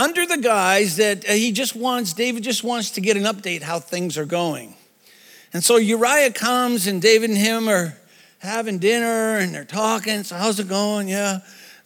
under 0.00 0.24
the 0.24 0.38
guise 0.38 0.96
that 0.96 1.28
uh, 1.28 1.32
he 1.32 1.52
just 1.52 1.76
wants, 1.76 2.14
David 2.14 2.42
just 2.42 2.64
wants 2.64 2.92
to 2.92 3.02
get 3.02 3.18
an 3.18 3.24
update 3.24 3.60
how 3.60 3.78
things 3.78 4.16
are 4.16 4.24
going. 4.24 4.74
And 5.52 5.62
so 5.62 5.76
Uriah 5.76 6.32
comes, 6.32 6.86
and 6.86 7.02
David 7.02 7.28
and 7.28 7.38
him 7.38 7.68
are 7.68 7.98
having 8.38 8.78
dinner, 8.78 9.36
and 9.36 9.54
they're 9.54 9.64
talking. 9.64 10.22
So, 10.22 10.36
how's 10.36 10.58
it 10.58 10.68
going? 10.68 11.08
Yeah. 11.08 11.40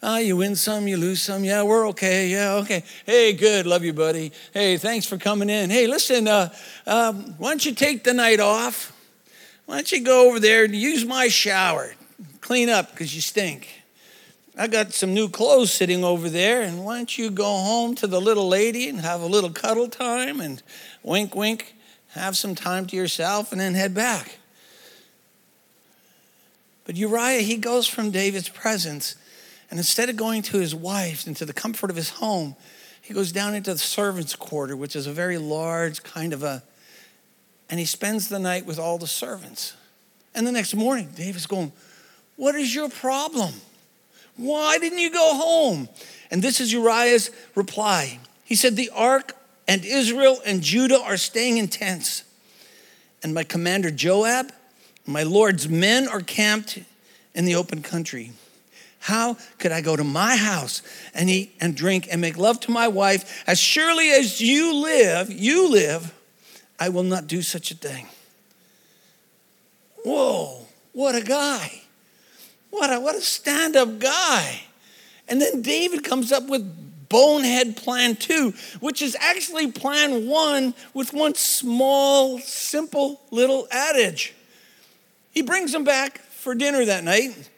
Uh, 0.05 0.17
you 0.17 0.37
win 0.37 0.55
some, 0.55 0.87
you 0.87 0.97
lose 0.97 1.19
some. 1.19 1.43
Yeah, 1.43 1.63
we're 1.63 1.87
okay. 1.87 2.27
Yeah, 2.27 2.57
okay. 2.57 2.83
Hey, 3.07 3.33
good. 3.33 3.65
Love 3.65 3.83
you, 3.83 3.91
buddy. 3.91 4.31
Hey, 4.53 4.77
thanks 4.77 5.07
for 5.07 5.17
coming 5.17 5.49
in. 5.49 5.71
Hey, 5.71 5.87
listen, 5.87 6.27
uh, 6.27 6.53
um, 6.85 7.33
why 7.39 7.49
don't 7.49 7.65
you 7.65 7.73
take 7.73 8.03
the 8.03 8.13
night 8.13 8.39
off? 8.39 8.95
Why 9.65 9.77
don't 9.77 9.91
you 9.91 10.03
go 10.03 10.29
over 10.29 10.39
there 10.39 10.65
and 10.65 10.75
use 10.75 11.03
my 11.03 11.27
shower? 11.27 11.95
Clean 12.39 12.69
up 12.69 12.91
because 12.91 13.15
you 13.15 13.21
stink. 13.21 13.81
I 14.55 14.67
got 14.67 14.93
some 14.93 15.15
new 15.15 15.27
clothes 15.27 15.73
sitting 15.73 16.03
over 16.03 16.29
there, 16.29 16.61
and 16.61 16.85
why 16.85 16.97
don't 16.97 17.17
you 17.17 17.31
go 17.31 17.45
home 17.45 17.95
to 17.95 18.05
the 18.05 18.21
little 18.21 18.47
lady 18.47 18.87
and 18.87 18.99
have 18.99 19.21
a 19.21 19.25
little 19.25 19.49
cuddle 19.49 19.87
time 19.87 20.39
and 20.39 20.61
wink, 21.01 21.33
wink, 21.33 21.73
have 22.09 22.37
some 22.37 22.53
time 22.53 22.85
to 22.85 22.95
yourself, 22.95 23.51
and 23.51 23.59
then 23.59 23.73
head 23.73 23.95
back. 23.95 24.37
But 26.85 26.95
Uriah, 26.95 27.41
he 27.41 27.57
goes 27.57 27.87
from 27.87 28.11
David's 28.11 28.49
presence, 28.49 29.15
and 29.69 29.79
instead 29.79 30.09
of 30.09 30.15
going 30.15 30.41
to 30.43 30.57
his 30.57 30.75
wife 30.75 31.25
and 31.27 31.35
to 31.37 31.45
the 31.45 31.53
comfort 31.53 31.89
of 31.89 31.95
his 31.95 32.09
home, 32.09 32.55
he 33.01 33.13
goes 33.13 33.31
down 33.31 33.53
into 33.53 33.71
the 33.71 33.79
servants' 33.79 34.35
quarter, 34.35 34.75
which 34.75 34.95
is 34.95 35.07
a 35.07 35.11
very 35.11 35.37
large 35.37 36.03
kind 36.03 36.33
of 36.33 36.43
a, 36.43 36.63
and 37.69 37.79
he 37.79 37.85
spends 37.85 38.29
the 38.29 38.39
night 38.39 38.65
with 38.65 38.79
all 38.79 38.97
the 38.97 39.07
servants. 39.07 39.73
And 40.33 40.45
the 40.45 40.51
next 40.51 40.73
morning, 40.75 41.09
David's 41.15 41.47
going, 41.47 41.71
What 42.35 42.55
is 42.55 42.73
your 42.73 42.89
problem? 42.89 43.53
Why 44.37 44.77
didn't 44.77 44.99
you 44.99 45.11
go 45.11 45.33
home? 45.35 45.87
And 46.29 46.41
this 46.41 46.59
is 46.59 46.73
Uriah's 46.73 47.31
reply. 47.55 48.19
He 48.43 48.55
said, 48.55 48.75
The 48.75 48.89
ark 48.93 49.33
and 49.67 49.85
Israel 49.85 50.39
and 50.45 50.61
Judah 50.61 50.99
are 50.99 51.17
staying 51.17 51.57
in 51.57 51.67
tents. 51.67 52.23
And 53.23 53.33
my 53.33 53.43
commander 53.43 53.91
Joab, 53.91 54.51
my 55.05 55.23
Lord's 55.23 55.69
men 55.69 56.07
are 56.07 56.21
camped 56.21 56.79
in 57.33 57.45
the 57.45 57.55
open 57.55 57.81
country. 57.81 58.31
How 59.05 59.37
could 59.59 59.71
I 59.71 59.81
go 59.81 59.95
to 59.95 60.03
my 60.03 60.35
house 60.35 60.81
and 61.13 61.29
eat 61.29 61.55
and 61.61 61.75
drink 61.75 62.07
and 62.09 62.19
make 62.19 62.37
love 62.37 62.59
to 62.61 62.71
my 62.71 62.87
wife? 62.87 63.43
As 63.45 63.59
surely 63.59 64.09
as 64.09 64.41
you 64.41 64.73
live, 64.73 65.31
you 65.31 65.69
live, 65.69 66.11
I 66.79 66.89
will 66.89 67.03
not 67.03 67.27
do 67.27 67.43
such 67.43 67.69
a 67.69 67.75
thing. 67.75 68.07
Whoa, 70.03 70.65
what 70.93 71.13
a 71.13 71.21
guy. 71.21 71.83
What 72.71 72.91
a, 72.91 72.99
what 72.99 73.13
a 73.13 73.21
stand 73.21 73.75
up 73.75 73.99
guy. 73.99 74.63
And 75.27 75.39
then 75.39 75.61
David 75.61 76.03
comes 76.03 76.31
up 76.31 76.47
with 76.47 77.07
bonehead 77.07 77.77
plan 77.77 78.15
two, 78.15 78.55
which 78.79 79.03
is 79.03 79.15
actually 79.19 79.71
plan 79.71 80.27
one 80.27 80.73
with 80.95 81.13
one 81.13 81.35
small, 81.35 82.39
simple 82.39 83.21
little 83.29 83.67
adage. 83.69 84.33
He 85.29 85.43
brings 85.43 85.73
them 85.73 85.83
back 85.83 86.17
for 86.17 86.55
dinner 86.55 86.83
that 86.85 87.03
night, 87.03 87.51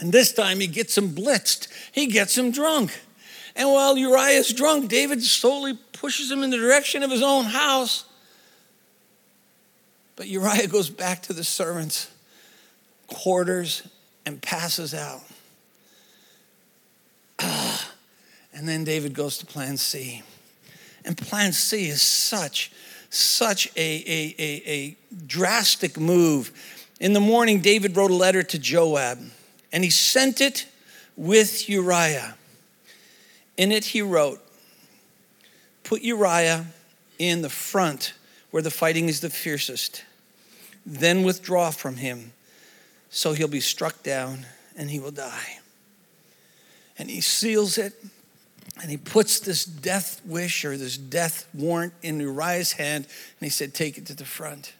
and 0.00 0.12
this 0.12 0.32
time 0.32 0.60
he 0.60 0.66
gets 0.66 0.96
him 0.96 1.10
blitzed, 1.10 1.68
he 1.92 2.06
gets 2.06 2.36
him 2.36 2.50
drunk. 2.50 2.98
And 3.54 3.68
while 3.68 3.96
Uriah's 3.96 4.52
drunk, 4.52 4.88
David 4.88 5.22
slowly 5.22 5.78
pushes 5.92 6.30
him 6.30 6.42
in 6.42 6.50
the 6.50 6.56
direction 6.56 7.02
of 7.02 7.10
his 7.10 7.22
own 7.22 7.44
house. 7.44 8.04
But 10.16 10.28
Uriah 10.28 10.66
goes 10.66 10.88
back 10.88 11.22
to 11.22 11.32
the 11.32 11.44
servants' 11.44 12.10
quarters 13.06 13.82
and 14.26 14.40
passes 14.40 14.94
out. 14.94 15.22
And 18.52 18.68
then 18.68 18.82
David 18.82 19.14
goes 19.14 19.38
to 19.38 19.46
plan 19.46 19.76
C. 19.76 20.24
And 21.04 21.16
plan 21.16 21.52
C 21.52 21.88
is 21.88 22.02
such, 22.02 22.72
such 23.08 23.68
a, 23.76 23.80
a, 23.80 24.34
a, 24.38 24.62
a 24.66 24.96
drastic 25.24 25.98
move. 25.98 26.50
In 26.98 27.12
the 27.12 27.20
morning, 27.20 27.60
David 27.60 27.96
wrote 27.96 28.10
a 28.10 28.14
letter 28.14 28.42
to 28.42 28.58
Joab, 28.58 29.20
and 29.72 29.84
he 29.84 29.90
sent 29.90 30.40
it 30.40 30.66
with 31.16 31.68
Uriah. 31.68 32.36
In 33.56 33.72
it, 33.72 33.86
he 33.86 34.02
wrote, 34.02 34.40
Put 35.84 36.02
Uriah 36.02 36.66
in 37.18 37.42
the 37.42 37.50
front 37.50 38.14
where 38.50 38.62
the 38.62 38.70
fighting 38.70 39.08
is 39.08 39.20
the 39.20 39.30
fiercest, 39.30 40.04
then 40.84 41.22
withdraw 41.22 41.70
from 41.70 41.96
him 41.96 42.32
so 43.10 43.32
he'll 43.32 43.48
be 43.48 43.60
struck 43.60 44.02
down 44.02 44.46
and 44.76 44.90
he 44.90 44.98
will 44.98 45.10
die. 45.10 45.58
And 46.98 47.10
he 47.10 47.20
seals 47.20 47.76
it 47.76 47.92
and 48.80 48.90
he 48.90 48.96
puts 48.96 49.40
this 49.40 49.64
death 49.64 50.20
wish 50.24 50.64
or 50.64 50.76
this 50.76 50.96
death 50.96 51.46
warrant 51.52 51.92
in 52.02 52.20
Uriah's 52.20 52.72
hand 52.72 53.04
and 53.06 53.46
he 53.46 53.50
said, 53.50 53.74
Take 53.74 53.98
it 53.98 54.06
to 54.06 54.14
the 54.14 54.24
front. 54.24 54.72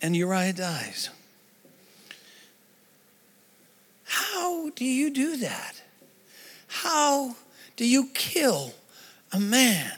And 0.00 0.16
Uriah 0.16 0.54
dies. 0.54 1.10
How 4.12 4.68
do 4.76 4.84
you 4.84 5.08
do 5.08 5.38
that? 5.38 5.80
How 6.66 7.34
do 7.76 7.86
you 7.86 8.10
kill 8.12 8.74
a 9.32 9.40
man 9.40 9.90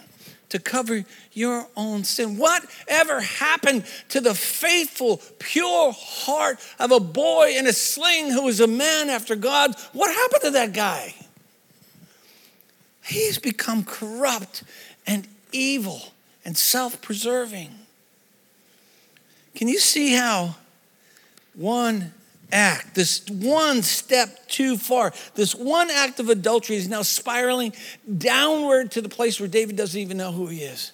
to 0.51 0.61
cover 0.61 1.05
your 1.33 1.67
own 1.77 2.05
sin. 2.05 2.39
Whatever 2.39 3.21
happened 3.21 3.85
to 4.11 4.21
the 4.21 4.35
faithful, 4.35 5.21
pure 5.41 5.93
heart 5.93 6.61
of 6.79 6.93
a 6.93 7.01
boy 7.01 7.55
in 7.57 7.67
a 7.67 7.73
sling 7.73 8.31
who 8.31 8.45
was 8.45 8.61
a 8.61 8.69
man 8.69 9.11
after 9.11 9.35
God? 9.35 9.75
What 9.93 10.15
happened 10.15 10.43
to 10.43 10.51
that 10.53 10.73
guy? 10.73 11.17
He's 13.05 13.41
become 13.41 13.83
corrupt 13.83 14.63
and 15.09 15.27
evil 15.51 16.01
and 16.45 16.57
self 16.57 17.03
preserving. 17.03 17.71
Can 19.57 19.67
you 19.67 19.81
see 19.81 20.15
how 20.15 20.55
one 21.55 22.13
act, 22.53 22.95
this 22.95 23.25
one 23.29 23.83
step 23.83 24.49
too 24.49 24.77
far, 24.77 25.13
this 25.35 25.55
one 25.55 25.91
act 25.91 26.21
of 26.21 26.29
adultery 26.29 26.77
is 26.77 26.89
now 26.89 27.03
spiraling 27.03 27.73
downward 28.19 28.91
to 28.93 29.01
the 29.01 29.09
place 29.09 29.41
where 29.41 29.49
David 29.49 29.77
doesn't 29.77 30.01
even 30.01 30.17
know 30.17 30.33
who 30.33 30.47
he 30.47 30.59
is, 30.59 30.93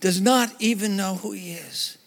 does 0.00 0.20
not 0.20 0.52
even 0.58 0.96
know 0.96 1.14
who 1.16 1.32
he 1.32 1.52
is. 1.52 1.98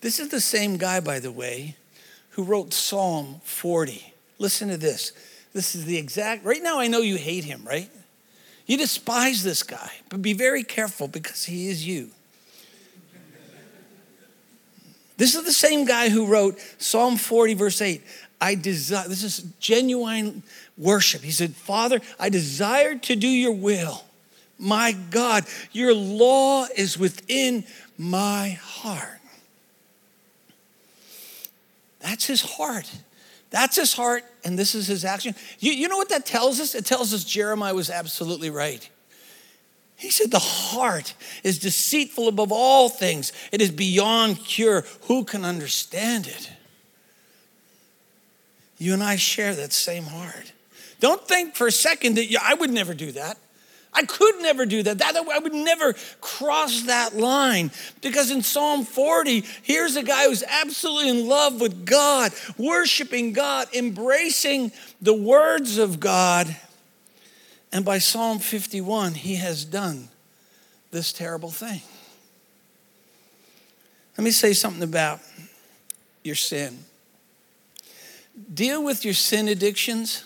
This 0.00 0.18
is 0.18 0.28
the 0.28 0.40
same 0.40 0.76
guy, 0.76 1.00
by 1.00 1.20
the 1.20 1.32
way, 1.32 1.76
who 2.30 2.42
wrote 2.42 2.72
Psalm 2.72 3.40
40. 3.44 4.14
Listen 4.38 4.68
to 4.68 4.76
this. 4.76 5.12
This 5.52 5.74
is 5.74 5.84
the 5.84 5.98
exact, 5.98 6.44
right 6.44 6.62
now 6.62 6.78
I 6.78 6.86
know 6.86 7.00
you 7.00 7.16
hate 7.16 7.44
him, 7.44 7.62
right? 7.64 7.90
You 8.66 8.78
despise 8.78 9.42
this 9.42 9.62
guy, 9.62 9.90
but 10.08 10.22
be 10.22 10.32
very 10.32 10.62
careful 10.62 11.08
because 11.08 11.44
he 11.44 11.68
is 11.68 11.86
you. 11.86 12.10
This 15.20 15.34
is 15.34 15.44
the 15.44 15.52
same 15.52 15.84
guy 15.84 16.08
who 16.08 16.24
wrote 16.24 16.58
Psalm 16.78 17.18
40, 17.18 17.52
verse 17.52 17.82
8. 17.82 18.02
I 18.40 18.54
desire, 18.54 19.06
this 19.06 19.22
is 19.22 19.40
genuine 19.60 20.42
worship. 20.78 21.20
He 21.20 21.30
said, 21.30 21.54
Father, 21.54 22.00
I 22.18 22.30
desire 22.30 22.94
to 22.94 23.16
do 23.16 23.28
your 23.28 23.52
will. 23.52 24.02
My 24.58 24.92
God, 24.92 25.44
your 25.72 25.92
law 25.92 26.64
is 26.74 26.96
within 26.96 27.64
my 27.98 28.58
heart. 28.62 29.20
That's 31.98 32.24
his 32.24 32.40
heart. 32.40 32.90
That's 33.50 33.76
his 33.76 33.92
heart, 33.92 34.24
and 34.42 34.58
this 34.58 34.74
is 34.74 34.86
his 34.86 35.04
action. 35.04 35.34
You, 35.58 35.72
you 35.72 35.88
know 35.88 35.98
what 35.98 36.08
that 36.08 36.24
tells 36.24 36.60
us? 36.60 36.74
It 36.74 36.86
tells 36.86 37.12
us 37.12 37.24
Jeremiah 37.24 37.74
was 37.74 37.90
absolutely 37.90 38.48
right. 38.48 38.88
He 40.00 40.10
said, 40.10 40.30
The 40.30 40.38
heart 40.38 41.14
is 41.44 41.58
deceitful 41.58 42.26
above 42.26 42.50
all 42.50 42.88
things, 42.88 43.32
it 43.52 43.60
is 43.60 43.70
beyond 43.70 44.38
cure. 44.38 44.84
Who 45.02 45.24
can 45.24 45.44
understand 45.44 46.26
it? 46.26 46.50
You 48.78 48.94
and 48.94 49.02
I 49.02 49.16
share 49.16 49.54
that 49.54 49.74
same 49.74 50.04
heart. 50.04 50.52
Don't 51.00 51.26
think 51.28 51.54
for 51.54 51.66
a 51.66 51.72
second 51.72 52.16
that 52.16 52.34
I 52.42 52.54
would 52.54 52.70
never 52.70 52.94
do 52.94 53.12
that. 53.12 53.36
I 53.92 54.04
could 54.04 54.40
never 54.40 54.64
do 54.64 54.82
that. 54.84 54.98
that. 54.98 55.16
I 55.16 55.38
would 55.38 55.52
never 55.52 55.94
cross 56.22 56.82
that 56.84 57.14
line 57.14 57.70
because 58.00 58.30
in 58.30 58.40
Psalm 58.40 58.84
40, 58.84 59.44
here's 59.62 59.96
a 59.96 60.02
guy 60.02 60.24
who's 60.24 60.44
absolutely 60.44 61.10
in 61.10 61.28
love 61.28 61.60
with 61.60 61.84
God, 61.84 62.32
worshiping 62.56 63.34
God, 63.34 63.68
embracing 63.74 64.72
the 65.02 65.14
words 65.14 65.76
of 65.76 66.00
God. 66.00 66.56
And 67.72 67.84
by 67.84 67.98
Psalm 67.98 68.38
51, 68.38 69.14
he 69.14 69.36
has 69.36 69.64
done 69.64 70.08
this 70.90 71.12
terrible 71.12 71.50
thing. 71.50 71.82
Let 74.18 74.24
me 74.24 74.32
say 74.32 74.52
something 74.52 74.82
about 74.82 75.20
your 76.24 76.34
sin. 76.34 76.84
Deal 78.52 78.82
with 78.82 79.04
your 79.04 79.14
sin 79.14 79.48
addictions 79.48 80.24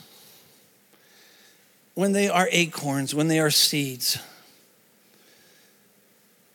when 1.95 2.13
they 2.13 2.29
are 2.29 2.49
acorns, 2.51 3.15
when 3.15 3.29
they 3.29 3.39
are 3.39 3.51
seeds. 3.51 4.19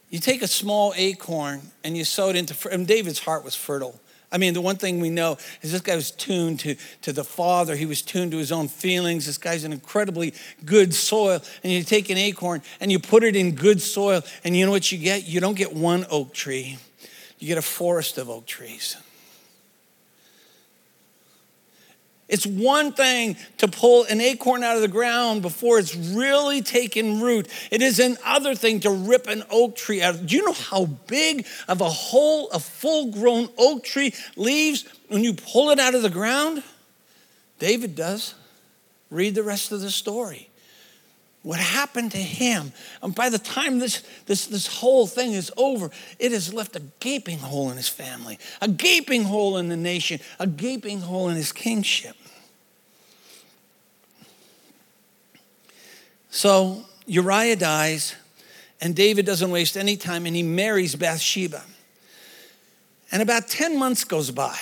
You 0.10 0.20
take 0.20 0.42
a 0.42 0.48
small 0.48 0.94
acorn 0.96 1.62
and 1.84 1.96
you 1.96 2.04
sow 2.04 2.30
it 2.30 2.36
into, 2.36 2.56
and 2.70 2.88
David's 2.88 3.20
heart 3.20 3.44
was 3.44 3.56
fertile. 3.56 4.00
I 4.32 4.38
mean, 4.38 4.54
the 4.54 4.62
one 4.62 4.76
thing 4.76 5.00
we 5.00 5.10
know 5.10 5.38
is 5.62 5.72
this 5.72 5.82
guy 5.82 5.96
was 5.96 6.12
tuned 6.12 6.60
to, 6.62 6.76
to 7.02 7.12
the 7.12 7.24
Father. 7.24 7.76
He 7.76 7.86
was 7.86 8.02
tuned 8.02 8.32
to 8.32 8.38
his 8.38 8.52
own 8.52 8.68
feelings. 8.68 9.26
This 9.26 9.40
guy's 9.40 9.64
an 9.64 9.74
incredibly 9.74 10.34
good 10.66 10.94
soil. 10.94 11.42
And 11.64 11.74
you 11.74 11.84
take 11.84 12.10
an 12.10 12.18
acorn 12.18 12.62
and 12.80 12.92
you 12.92 13.00
put 13.00 13.24
it 13.24 13.36
in 13.36 13.56
good 13.56 13.82
soil, 13.82 14.22
and 14.44 14.56
you 14.56 14.66
know 14.66 14.72
what 14.72 14.92
you 14.92 14.98
get? 14.98 15.28
You 15.28 15.40
don't 15.40 15.58
get 15.58 15.74
one 15.74 16.06
oak 16.10 16.34
tree, 16.34 16.78
you 17.40 17.48
get 17.48 17.58
a 17.58 17.64
forest 17.64 18.18
of 18.18 18.30
oak 18.30 18.46
trees. 18.46 18.98
It's 22.30 22.46
one 22.46 22.94
thing 22.94 23.38
to 23.58 23.68
pull 23.68 24.06
an 24.06 24.22
acorn 24.22 24.64
out 24.64 24.76
of 24.76 24.82
the 24.82 24.88
ground 24.88 25.42
before 25.42 25.80
it's 25.80 25.96
really 25.96 26.62
taken 26.62 27.20
root. 27.20 27.48
It 27.72 27.82
is 27.82 28.00
another 28.00 28.54
thing 28.54 28.80
to 28.82 28.92
rip 28.92 29.28
an 29.28 29.44
oak 29.50 29.76
tree 29.76 30.02
out. 30.04 30.28
Do 30.28 30.36
you 30.36 30.46
know 30.46 30.54
how 30.54 30.86
big 30.86 31.48
of 31.68 31.82
a 31.82 31.90
hole 31.90 32.50
a 32.52 32.60
full 32.60 33.12
grown 33.12 33.50
oak 33.58 33.84
tree 33.84 34.14
leaves 34.36 34.86
when 35.08 35.24
you 35.24 35.34
pull 35.34 35.72
it 35.72 35.80
out 35.80 35.96
of 35.96 36.04
the 36.04 36.10
ground? 36.10 36.62
David 37.58 37.96
does. 37.96 38.36
Read 39.10 39.34
the 39.34 39.44
rest 39.44 39.72
of 39.72 39.82
the 39.82 39.90
story. 39.90 40.50
What 41.42 41.60
happened 41.60 42.12
to 42.12 42.18
him? 42.18 42.74
And 43.02 43.16
by 43.16 43.30
the 43.30 43.40
time 43.40 43.80
this, 43.80 44.04
this, 44.26 44.46
this 44.46 44.68
whole 44.68 45.08
thing 45.08 45.34
is 45.34 45.52
over, 45.58 45.90
it 46.20 46.32
has 46.32 46.54
left 46.54 46.76
a 46.76 46.82
gaping 47.00 47.40
hole 47.40 47.72
in 47.72 47.78
his 47.78 47.88
family, 47.88 48.38
a 48.62 48.68
gaping 48.68 49.24
hole 49.24 49.58
in 49.58 49.70
the 49.70 49.78
nation, 49.78 50.20
a 50.38 50.46
gaping 50.46 51.00
hole 51.00 51.30
in 51.30 51.38
his 51.38 51.52
kingship. 51.52 52.16
So 56.30 56.86
Uriah 57.06 57.56
dies, 57.56 58.16
and 58.82 58.96
David 58.96 59.26
doesn't 59.26 59.50
waste 59.50 59.76
any 59.76 59.98
time, 59.98 60.26
and 60.26 60.36
he 60.36 60.44
marries 60.44 60.96
Bathsheba. 60.96 61.64
And 63.12 63.22
about 63.22 63.48
10 63.48 63.78
months 63.78 64.04
goes 64.04 64.32
by. 64.32 64.58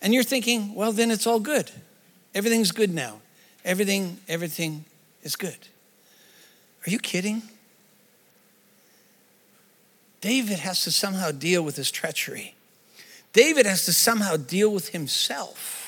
And 0.00 0.12
you're 0.12 0.22
thinking, 0.22 0.74
well, 0.74 0.92
then 0.92 1.10
it's 1.10 1.26
all 1.26 1.38
good. 1.38 1.70
Everything's 2.34 2.72
good 2.72 2.92
now. 2.92 3.20
Everything, 3.64 4.18
everything 4.28 4.84
is 5.22 5.36
good. 5.36 5.56
Are 6.86 6.90
you 6.90 6.98
kidding? 6.98 7.42
David 10.20 10.60
has 10.60 10.82
to 10.84 10.90
somehow 10.90 11.30
deal 11.30 11.62
with 11.62 11.76
his 11.76 11.90
treachery. 11.90 12.54
David 13.32 13.66
has 13.66 13.84
to 13.84 13.92
somehow 13.92 14.36
deal 14.36 14.72
with 14.72 14.88
himself. 14.88 15.81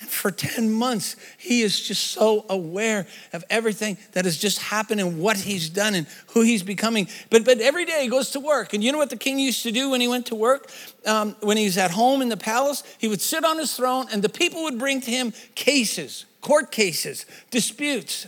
And 0.00 0.08
for 0.08 0.30
10 0.30 0.72
months, 0.72 1.14
he 1.36 1.60
is 1.60 1.78
just 1.78 2.12
so 2.12 2.46
aware 2.48 3.06
of 3.34 3.44
everything 3.50 3.98
that 4.12 4.24
has 4.24 4.38
just 4.38 4.58
happened 4.58 4.98
and 4.98 5.20
what 5.20 5.36
he's 5.36 5.68
done 5.68 5.94
and 5.94 6.06
who 6.28 6.40
he's 6.40 6.62
becoming. 6.62 7.06
But, 7.28 7.44
but 7.44 7.60
every 7.60 7.84
day 7.84 8.02
he 8.02 8.08
goes 8.08 8.30
to 8.30 8.40
work. 8.40 8.72
And 8.72 8.82
you 8.82 8.92
know 8.92 8.98
what 8.98 9.10
the 9.10 9.16
king 9.16 9.38
used 9.38 9.62
to 9.64 9.72
do 9.72 9.90
when 9.90 10.00
he 10.00 10.08
went 10.08 10.26
to 10.26 10.34
work? 10.34 10.70
Um, 11.04 11.36
when 11.40 11.58
he 11.58 11.66
was 11.66 11.76
at 11.76 11.90
home 11.90 12.22
in 12.22 12.30
the 12.30 12.38
palace, 12.38 12.82
he 12.98 13.08
would 13.08 13.20
sit 13.20 13.44
on 13.44 13.58
his 13.58 13.76
throne 13.76 14.06
and 14.10 14.22
the 14.22 14.30
people 14.30 14.62
would 14.62 14.78
bring 14.78 15.02
to 15.02 15.10
him 15.10 15.34
cases, 15.54 16.24
court 16.40 16.72
cases, 16.72 17.26
disputes. 17.50 18.26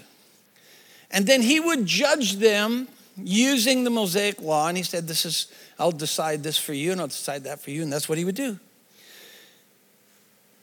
And 1.11 1.27
then 1.27 1.41
he 1.41 1.59
would 1.59 1.87
judge 1.87 2.37
them 2.37 2.87
using 3.17 3.85
the 3.85 3.91
Mosaic 3.91 4.43
law. 4.43 4.69
And 4.69 4.77
he 4.77 4.83
said, 4.83 5.09
This 5.09 5.25
is, 5.25 5.47
I'll 5.79 5.91
decide 5.91 6.43
this 6.43 6.59
for 6.59 6.75
you 6.75 6.93
and 6.93 7.01
I'll 7.01 7.09
decide 7.09 7.45
that 7.45 7.61
for 7.61 7.71
you. 7.71 7.83
And 7.83 7.91
that's 7.91 8.11
what 8.11 8.19
he 8.19 8.27
would 8.27 8.35
do. 8.35 8.59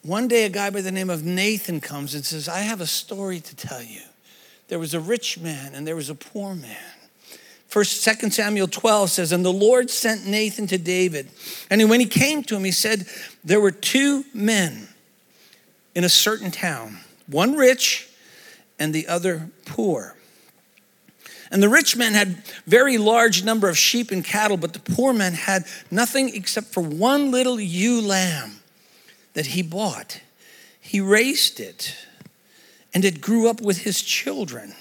One 0.03 0.27
day, 0.27 0.45
a 0.45 0.49
guy 0.49 0.69
by 0.69 0.81
the 0.81 0.91
name 0.91 1.09
of 1.09 1.25
Nathan 1.25 1.81
comes 1.81 2.15
and 2.15 2.25
says, 2.25 2.47
I 2.47 2.59
have 2.59 2.79
a 2.79 2.87
story 2.87 3.39
to 3.41 3.55
tell 3.55 3.83
you. 3.83 4.01
There 4.69 4.79
was 4.79 4.93
a 4.93 4.99
rich 4.99 5.39
man 5.39 5.73
and 5.73 5.85
there 5.85 5.95
was 5.95 6.09
a 6.09 6.15
poor 6.15 6.55
man. 6.55 6.77
First, 7.67 8.03
2 8.03 8.29
Samuel 8.31 8.67
12 8.67 9.09
says, 9.11 9.31
And 9.31 9.43
the 9.43 9.53
Lord 9.53 9.89
sent 9.89 10.25
Nathan 10.25 10.67
to 10.67 10.77
David. 10.77 11.29
And 11.69 11.87
when 11.89 11.99
he 11.99 12.05
came 12.05 12.43
to 12.43 12.55
him, 12.55 12.63
he 12.63 12.71
said, 12.71 13.05
There 13.43 13.59
were 13.59 13.71
two 13.71 14.25
men 14.33 14.87
in 15.93 16.03
a 16.03 16.09
certain 16.09 16.49
town, 16.49 16.99
one 17.27 17.55
rich 17.55 18.09
and 18.79 18.93
the 18.93 19.07
other 19.07 19.49
poor. 19.65 20.15
And 21.51 21.61
the 21.61 21.69
rich 21.69 21.97
man 21.97 22.13
had 22.13 22.43
very 22.65 22.97
large 22.97 23.43
number 23.43 23.67
of 23.69 23.77
sheep 23.77 24.11
and 24.11 24.23
cattle, 24.23 24.57
but 24.57 24.73
the 24.73 24.79
poor 24.79 25.13
man 25.13 25.33
had 25.33 25.65
nothing 25.91 26.33
except 26.33 26.67
for 26.67 26.81
one 26.81 27.31
little 27.31 27.59
ewe 27.59 28.01
lamb 28.01 28.58
that 29.39 29.45
he 29.45 29.61
bought. 29.61 30.19
He 30.81 30.99
raised 30.99 31.61
it, 31.61 31.95
and 32.93 33.05
it 33.05 33.21
grew 33.21 33.49
up 33.49 33.61
with 33.61 33.83
his 33.83 34.01
children. 34.01 34.75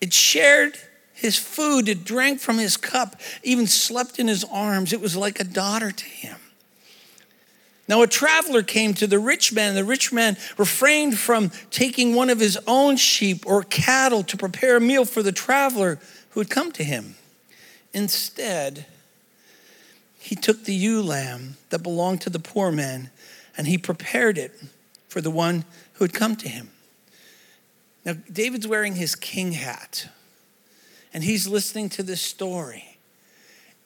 It 0.00 0.12
shared 0.12 0.76
his 1.14 1.38
food, 1.38 1.88
it 1.88 2.02
drank 2.02 2.40
from 2.40 2.58
his 2.58 2.76
cup, 2.76 3.20
even 3.44 3.68
slept 3.68 4.18
in 4.18 4.26
his 4.26 4.42
arms. 4.50 4.92
It 4.92 5.00
was 5.00 5.14
like 5.14 5.38
a 5.38 5.44
daughter 5.44 5.92
to 5.92 6.04
him. 6.04 6.38
Now, 7.86 8.02
a 8.02 8.08
traveler 8.08 8.64
came 8.64 8.94
to 8.94 9.06
the 9.06 9.20
rich 9.20 9.52
man. 9.52 9.76
The 9.76 9.84
rich 9.84 10.12
man 10.12 10.36
refrained 10.58 11.16
from 11.16 11.52
taking 11.70 12.16
one 12.16 12.30
of 12.30 12.40
his 12.40 12.58
own 12.66 12.96
sheep 12.96 13.46
or 13.46 13.62
cattle 13.62 14.24
to 14.24 14.36
prepare 14.36 14.78
a 14.78 14.80
meal 14.80 15.04
for 15.04 15.22
the 15.22 15.30
traveler 15.30 16.00
who 16.30 16.40
had 16.40 16.50
come 16.50 16.72
to 16.72 16.82
him. 16.82 17.14
Instead, 17.94 18.86
he 20.22 20.36
took 20.36 20.64
the 20.64 20.74
ewe 20.74 21.02
lamb 21.02 21.56
that 21.70 21.82
belonged 21.82 22.20
to 22.20 22.30
the 22.30 22.38
poor 22.38 22.70
man 22.70 23.10
and 23.56 23.66
he 23.66 23.76
prepared 23.76 24.38
it 24.38 24.52
for 25.08 25.20
the 25.20 25.32
one 25.32 25.64
who 25.94 26.04
had 26.04 26.14
come 26.14 26.36
to 26.36 26.48
him. 26.48 26.70
Now, 28.04 28.14
David's 28.32 28.68
wearing 28.68 28.94
his 28.94 29.16
king 29.16 29.50
hat 29.50 30.08
and 31.12 31.24
he's 31.24 31.48
listening 31.48 31.88
to 31.90 32.04
this 32.04 32.22
story. 32.22 32.96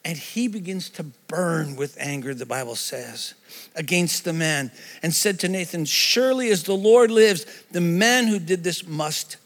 And 0.05 0.15
he 0.15 0.47
begins 0.47 0.91
to 0.91 1.03
burn 1.27 1.75
with 1.75 1.97
anger, 1.99 2.35
the 2.35 2.45
Bible 2.45 2.75
says, 2.75 3.33
against 3.75 4.23
the 4.23 4.31
man, 4.31 4.71
and 5.01 5.13
said 5.13 5.39
to 5.39 5.49
Nathan, 5.49 5.85
Surely 5.85 6.49
as 6.49 6.63
the 6.63 6.75
Lord 6.75 7.09
lives, 7.09 7.47
the 7.71 7.81
man 7.81 8.27
who 8.27 8.37
did 8.39 8.63
this 8.63 8.87
must 8.87 9.37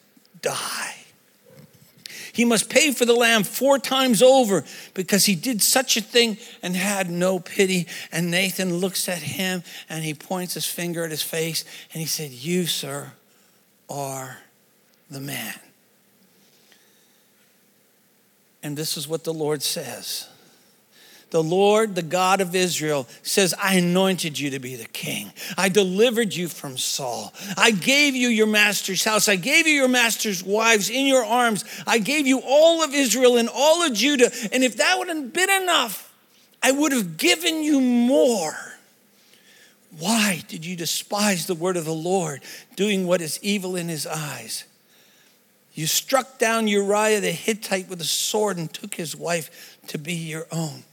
die. 0.41 1.00
He 2.33 2.45
must 2.45 2.69
pay 2.69 2.91
for 2.91 3.05
the 3.05 3.15
lamb 3.15 3.43
four 3.43 3.77
times 3.77 4.21
over 4.21 4.63
because 4.93 5.25
he 5.25 5.35
did 5.35 5.61
such 5.61 5.97
a 5.97 6.01
thing 6.01 6.37
and 6.63 6.75
had 6.75 7.09
no 7.09 7.39
pity. 7.39 7.87
And 8.11 8.31
Nathan 8.31 8.77
looks 8.77 9.09
at 9.09 9.19
him 9.19 9.63
and 9.89 10.03
he 10.03 10.13
points 10.13 10.53
his 10.53 10.65
finger 10.65 11.03
at 11.03 11.11
his 11.11 11.23
face 11.23 11.65
and 11.93 11.99
he 11.99 12.07
said, 12.07 12.31
You, 12.31 12.65
sir, 12.65 13.11
are 13.89 14.37
the 15.09 15.19
man. 15.19 15.55
And 18.63 18.77
this 18.77 18.95
is 18.95 19.07
what 19.07 19.23
the 19.23 19.33
Lord 19.33 19.61
says 19.61 20.27
the 21.31 21.41
Lord, 21.41 21.95
the 21.95 22.01
God 22.01 22.41
of 22.41 22.53
Israel, 22.53 23.07
says, 23.23 23.55
I 23.57 23.75
anointed 23.75 24.37
you 24.37 24.49
to 24.51 24.59
be 24.59 24.75
the 24.75 24.85
king. 24.85 25.31
I 25.57 25.69
delivered 25.69 26.35
you 26.35 26.49
from 26.49 26.77
Saul. 26.77 27.33
I 27.57 27.71
gave 27.71 28.15
you 28.15 28.27
your 28.27 28.47
master's 28.47 29.03
house. 29.05 29.29
I 29.29 29.37
gave 29.37 29.65
you 29.65 29.73
your 29.73 29.87
master's 29.87 30.43
wives 30.43 30.89
in 30.89 31.07
your 31.07 31.23
arms. 31.23 31.63
I 31.87 31.99
gave 31.99 32.27
you 32.27 32.41
all 32.45 32.83
of 32.83 32.93
Israel 32.93 33.37
and 33.37 33.47
all 33.47 33.81
of 33.81 33.93
Judah. 33.93 34.29
And 34.51 34.61
if 34.61 34.77
that 34.77 34.99
wouldn't 34.99 35.33
been 35.33 35.49
enough, 35.49 36.13
I 36.61 36.73
would 36.73 36.91
have 36.91 37.15
given 37.15 37.63
you 37.63 37.79
more. 37.79 38.55
Why 39.97 40.43
did 40.49 40.65
you 40.65 40.75
despise 40.75 41.47
the 41.47 41.55
word 41.55 41.77
of 41.77 41.85
the 41.85 41.93
Lord, 41.93 42.41
doing 42.75 43.07
what 43.07 43.21
is 43.21 43.39
evil 43.41 43.77
in 43.77 43.87
his 43.87 44.05
eyes? 44.05 44.65
You 45.73 45.87
struck 45.87 46.37
down 46.37 46.67
Uriah 46.67 47.21
the 47.21 47.31
Hittite 47.31 47.87
with 47.87 48.01
a 48.01 48.05
sword 48.05 48.57
and 48.57 48.71
took 48.71 48.95
his 48.95 49.15
wife 49.15 49.77
to 49.87 49.97
be 49.97 50.13
your 50.13 50.45
own. 50.51 50.83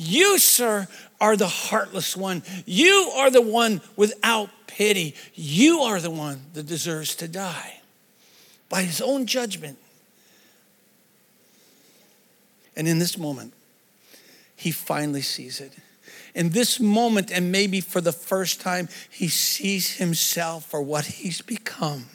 You, 0.00 0.38
sir, 0.38 0.88
are 1.20 1.36
the 1.36 1.46
heartless 1.46 2.16
one. 2.16 2.42
You 2.64 3.12
are 3.16 3.30
the 3.30 3.42
one 3.42 3.82
without 3.96 4.48
pity. 4.66 5.14
You 5.34 5.80
are 5.80 6.00
the 6.00 6.10
one 6.10 6.40
that 6.54 6.66
deserves 6.66 7.14
to 7.16 7.28
die 7.28 7.80
by 8.70 8.82
his 8.82 9.02
own 9.02 9.26
judgment. 9.26 9.76
And 12.74 12.88
in 12.88 12.98
this 12.98 13.18
moment, 13.18 13.52
he 14.56 14.70
finally 14.70 15.20
sees 15.20 15.60
it. 15.60 15.74
In 16.34 16.50
this 16.50 16.80
moment, 16.80 17.30
and 17.30 17.52
maybe 17.52 17.82
for 17.82 18.00
the 18.00 18.12
first 18.12 18.60
time, 18.60 18.88
he 19.10 19.28
sees 19.28 19.96
himself 19.96 20.64
for 20.64 20.80
what 20.80 21.04
he's 21.04 21.42
become. 21.42 22.06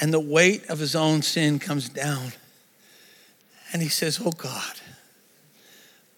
And 0.00 0.12
the 0.12 0.18
weight 0.18 0.68
of 0.68 0.80
his 0.80 0.96
own 0.96 1.22
sin 1.22 1.60
comes 1.60 1.88
down. 1.88 2.32
And 3.72 3.82
he 3.82 3.88
says, 3.88 4.20
Oh 4.24 4.32
God, 4.32 4.80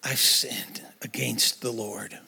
I've 0.03 0.19
sinned 0.19 0.81
against 1.01 1.61
the 1.61 1.71
Lord. 1.71 2.19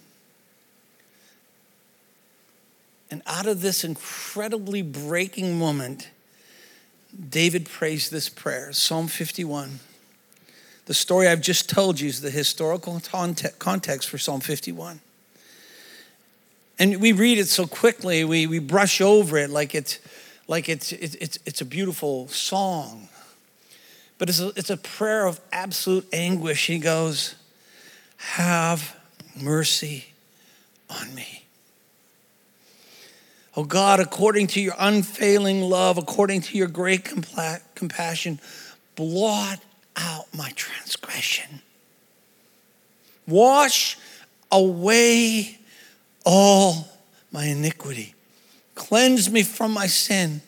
And 3.10 3.22
out 3.26 3.46
of 3.46 3.62
this 3.62 3.84
incredibly 3.84 4.82
breaking 4.82 5.60
moment, 5.60 6.10
David 7.30 7.66
prays 7.66 8.10
this 8.10 8.30
prayer 8.30 8.72
Psalm 8.72 9.08
51. 9.08 9.80
The 10.86 10.94
story 10.94 11.28
I've 11.28 11.42
just 11.42 11.70
told 11.70 12.00
you 12.00 12.08
is 12.08 12.22
the 12.22 12.32
historical 12.32 13.02
context 13.60 14.10
for 14.10 14.18
Psalm 14.18 14.40
51. 14.40 15.00
And 16.80 17.00
we 17.00 17.12
read 17.12 17.38
it 17.38 17.48
so 17.48 17.68
quickly, 17.68 18.24
we, 18.24 18.48
we 18.48 18.60
brush 18.60 19.02
over 19.02 19.38
it 19.38 19.50
like 19.50 19.76
it's, 19.76 20.00
like 20.48 20.68
it's, 20.68 20.92
it's, 20.92 21.38
it's 21.46 21.62
a 21.62 21.66
beautiful 21.66 22.28
song. 22.30 23.08
But 24.18 24.30
it's 24.30 24.40
a, 24.40 24.48
it's 24.56 24.70
a 24.70 24.78
prayer 24.78 25.28
of 25.28 25.40
absolute 25.52 26.08
anguish. 26.12 26.68
He 26.68 26.80
goes, 26.80 27.36
have 28.22 28.96
mercy 29.42 30.06
on 30.90 31.14
me. 31.16 31.44
Oh 33.56 33.66
God, 33.66 34.00
according 34.00 34.48
to 34.48 34.62
your 34.62 34.76
unfailing 34.80 35.62
love, 35.62 35.98
according 35.98 36.42
to 36.42 36.58
your 36.58 36.68
great 36.68 37.10
compassion, 37.76 38.40
blot 38.96 39.60
out 39.98 40.26
my 40.34 40.52
transgression. 40.56 41.62
Wash 43.28 43.98
away 44.52 45.60
all 46.26 46.88
my 47.32 47.46
iniquity. 47.46 48.16
Cleanse 48.76 49.30
me 49.30 49.44
from 49.44 49.72
my 49.72 49.88
sin 49.88 50.42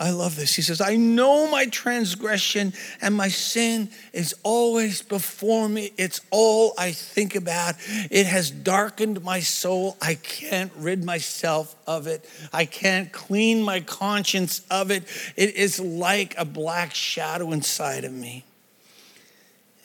I 0.00 0.12
love 0.12 0.34
this. 0.34 0.54
He 0.54 0.62
says, 0.62 0.80
I 0.80 0.96
know 0.96 1.50
my 1.50 1.66
transgression 1.66 2.72
and 3.02 3.14
my 3.14 3.28
sin 3.28 3.90
is 4.14 4.34
always 4.42 5.02
before 5.02 5.68
me. 5.68 5.92
It's 5.98 6.22
all 6.30 6.72
I 6.78 6.92
think 6.92 7.36
about. 7.36 7.74
It 8.10 8.24
has 8.24 8.50
darkened 8.50 9.22
my 9.22 9.40
soul. 9.40 9.98
I 10.00 10.14
can't 10.14 10.72
rid 10.78 11.04
myself 11.04 11.76
of 11.86 12.06
it. 12.06 12.26
I 12.50 12.64
can't 12.64 13.12
clean 13.12 13.62
my 13.62 13.80
conscience 13.80 14.62
of 14.70 14.90
it. 14.90 15.04
It 15.36 15.54
is 15.54 15.78
like 15.78 16.34
a 16.38 16.46
black 16.46 16.94
shadow 16.94 17.52
inside 17.52 18.04
of 18.04 18.12
me. 18.12 18.46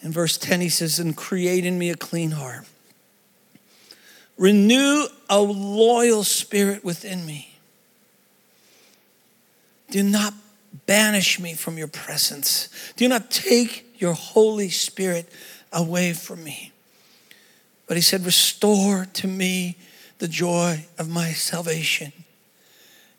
In 0.01 0.13
verse 0.13 0.37
10, 0.37 0.61
he 0.61 0.69
says, 0.69 0.97
And 0.97 1.17
create 1.17 1.65
in 1.65 1.77
me 1.77 1.89
a 1.89 1.95
clean 1.95 2.31
heart, 2.31 2.65
renew 4.37 5.07
a 5.29 5.41
loyal 5.41 6.23
spirit 6.23 6.85
within 6.85 7.25
me. 7.25 7.54
Do 9.89 10.03
not 10.03 10.33
banish 10.85 11.39
me 11.39 11.53
from 11.53 11.77
your 11.77 11.87
presence. 11.87 12.69
Do 12.95 13.07
not 13.07 13.31
take 13.31 14.01
your 14.01 14.13
Holy 14.13 14.69
Spirit 14.69 15.29
away 15.71 16.13
from 16.13 16.43
me. 16.43 16.71
But 17.87 17.97
he 17.97 18.01
said, 18.01 18.25
Restore 18.25 19.05
to 19.13 19.27
me 19.27 19.77
the 20.17 20.27
joy 20.27 20.85
of 20.97 21.09
my 21.09 21.29
salvation. 21.31 22.13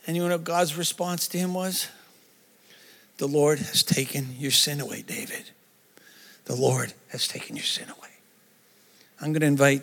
And 0.06 0.16
you 0.16 0.28
know 0.28 0.38
God's 0.38 0.76
response 0.76 1.28
to 1.28 1.38
him 1.38 1.54
was? 1.54 1.88
The 3.18 3.26
Lord 3.26 3.58
has 3.58 3.82
taken 3.82 4.36
your 4.38 4.50
sin 4.50 4.80
away, 4.80 5.02
David. 5.02 5.50
The 6.44 6.54
Lord 6.54 6.92
has 7.08 7.26
taken 7.26 7.56
your 7.56 7.64
sin 7.64 7.88
away. 7.88 8.08
I'm 9.20 9.32
going 9.32 9.40
to 9.40 9.46
invite 9.46 9.82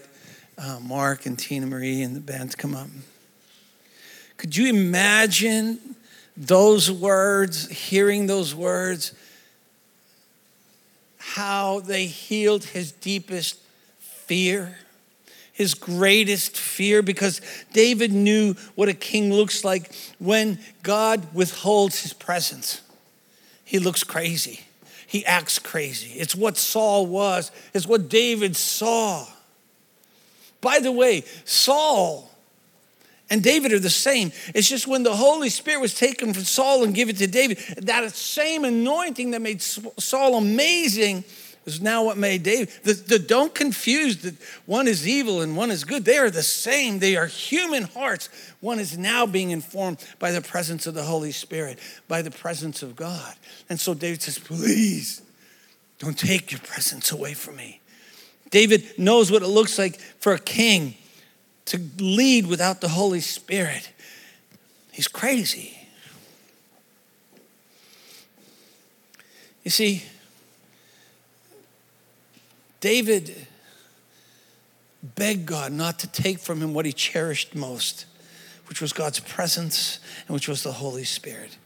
uh, 0.57 0.79
Mark 0.81 1.25
and 1.25 1.37
Tina 1.37 1.65
Marie 1.65 2.03
and 2.03 2.15
the 2.15 2.19
band 2.19 2.51
to 2.51 2.57
come 2.57 2.75
up. 2.75 2.87
Could 4.37 4.55
you 4.55 4.67
imagine 4.67 5.95
those 6.35 6.89
words, 6.91 7.69
hearing 7.69 8.27
those 8.27 8.55
words, 8.55 9.13
how 11.17 11.79
they 11.79 12.05
healed 12.05 12.63
his 12.63 12.91
deepest 12.91 13.59
fear, 13.99 14.77
his 15.51 15.73
greatest 15.73 16.57
fear, 16.57 17.01
because 17.01 17.41
David 17.71 18.11
knew 18.11 18.55
what 18.75 18.89
a 18.89 18.93
king 18.93 19.31
looks 19.31 19.63
like 19.63 19.93
when 20.19 20.59
God 20.81 21.33
withholds 21.33 22.01
his 22.01 22.13
presence. 22.13 22.81
He 23.63 23.79
looks 23.79 24.03
crazy, 24.03 24.61
he 25.07 25.25
acts 25.25 25.59
crazy. 25.59 26.19
It's 26.19 26.35
what 26.35 26.57
Saul 26.57 27.05
was, 27.05 27.51
it's 27.73 27.87
what 27.87 28.09
David 28.09 28.55
saw. 28.55 29.27
By 30.61 30.79
the 30.79 30.91
way, 30.91 31.23
Saul 31.45 32.32
and 33.29 33.41
David 33.41 33.73
are 33.73 33.79
the 33.79 33.89
same. 33.89 34.31
It's 34.53 34.69
just 34.69 34.88
when 34.88 35.03
the 35.03 35.15
Holy 35.15 35.49
Spirit 35.49 35.81
was 35.81 35.95
taken 35.95 36.33
from 36.33 36.43
Saul 36.43 36.83
and 36.83 36.93
given 36.93 37.15
to 37.15 37.27
David, 37.27 37.57
that 37.77 38.12
same 38.13 38.65
anointing 38.65 39.31
that 39.31 39.41
made 39.41 39.62
Saul 39.62 40.36
amazing 40.36 41.23
was 41.65 41.81
now 41.81 42.03
what 42.03 42.17
made 42.17 42.43
David. 42.43 42.69
The, 42.83 42.93
the, 42.93 43.19
don't 43.19 43.55
confuse 43.55 44.17
that 44.23 44.36
one 44.65 44.88
is 44.88 45.07
evil 45.07 45.41
and 45.41 45.55
one 45.55 45.71
is 45.71 45.86
good. 45.86 46.03
They 46.03 46.17
are 46.17 46.29
the 46.29 46.43
same. 46.43 46.99
They 46.99 47.15
are 47.15 47.25
human 47.25 47.83
hearts. 47.83 48.27
One 48.59 48.79
is 48.79 48.97
now 48.97 49.25
being 49.25 49.51
informed 49.51 50.03
by 50.19 50.31
the 50.31 50.41
presence 50.41 50.88
of 50.88 50.93
the 50.93 51.03
Holy 51.03 51.31
Spirit, 51.31 51.79
by 52.07 52.21
the 52.21 52.31
presence 52.31 52.83
of 52.83 52.95
God. 52.95 53.33
And 53.69 53.79
so 53.79 53.93
David 53.93 54.21
says, 54.21 54.39
Please 54.39 55.21
don't 55.99 56.17
take 56.17 56.51
your 56.51 56.59
presence 56.59 57.12
away 57.12 57.33
from 57.33 57.55
me. 57.55 57.79
David 58.49 58.99
knows 58.99 59.31
what 59.31 59.41
it 59.41 59.47
looks 59.47 59.79
like 59.79 59.99
for 60.19 60.33
a 60.33 60.39
king 60.39 60.95
to 61.65 61.82
lead 61.97 62.47
without 62.47 62.82
the 62.82 62.89
Holy 62.89 63.19
Spirit. 63.19 63.91
He's 64.91 65.08
crazy. 65.08 65.78
You 69.64 69.72
see, 69.72 70.03
David 72.80 73.47
begged 75.16 75.45
God 75.45 75.72
not 75.72 75.99
to 75.99 76.07
take 76.07 76.39
from 76.39 76.61
him 76.61 76.74
what 76.74 76.86
he 76.86 76.93
cherished 76.93 77.55
most, 77.55 78.05
which 78.68 78.82
was 78.82 78.93
God's 78.93 79.20
presence 79.20 79.99
and 80.28 80.34
which 80.34 80.47
was 80.47 80.64
the 80.64 80.74
Holy 80.74 81.05
Spirit. 81.05 81.57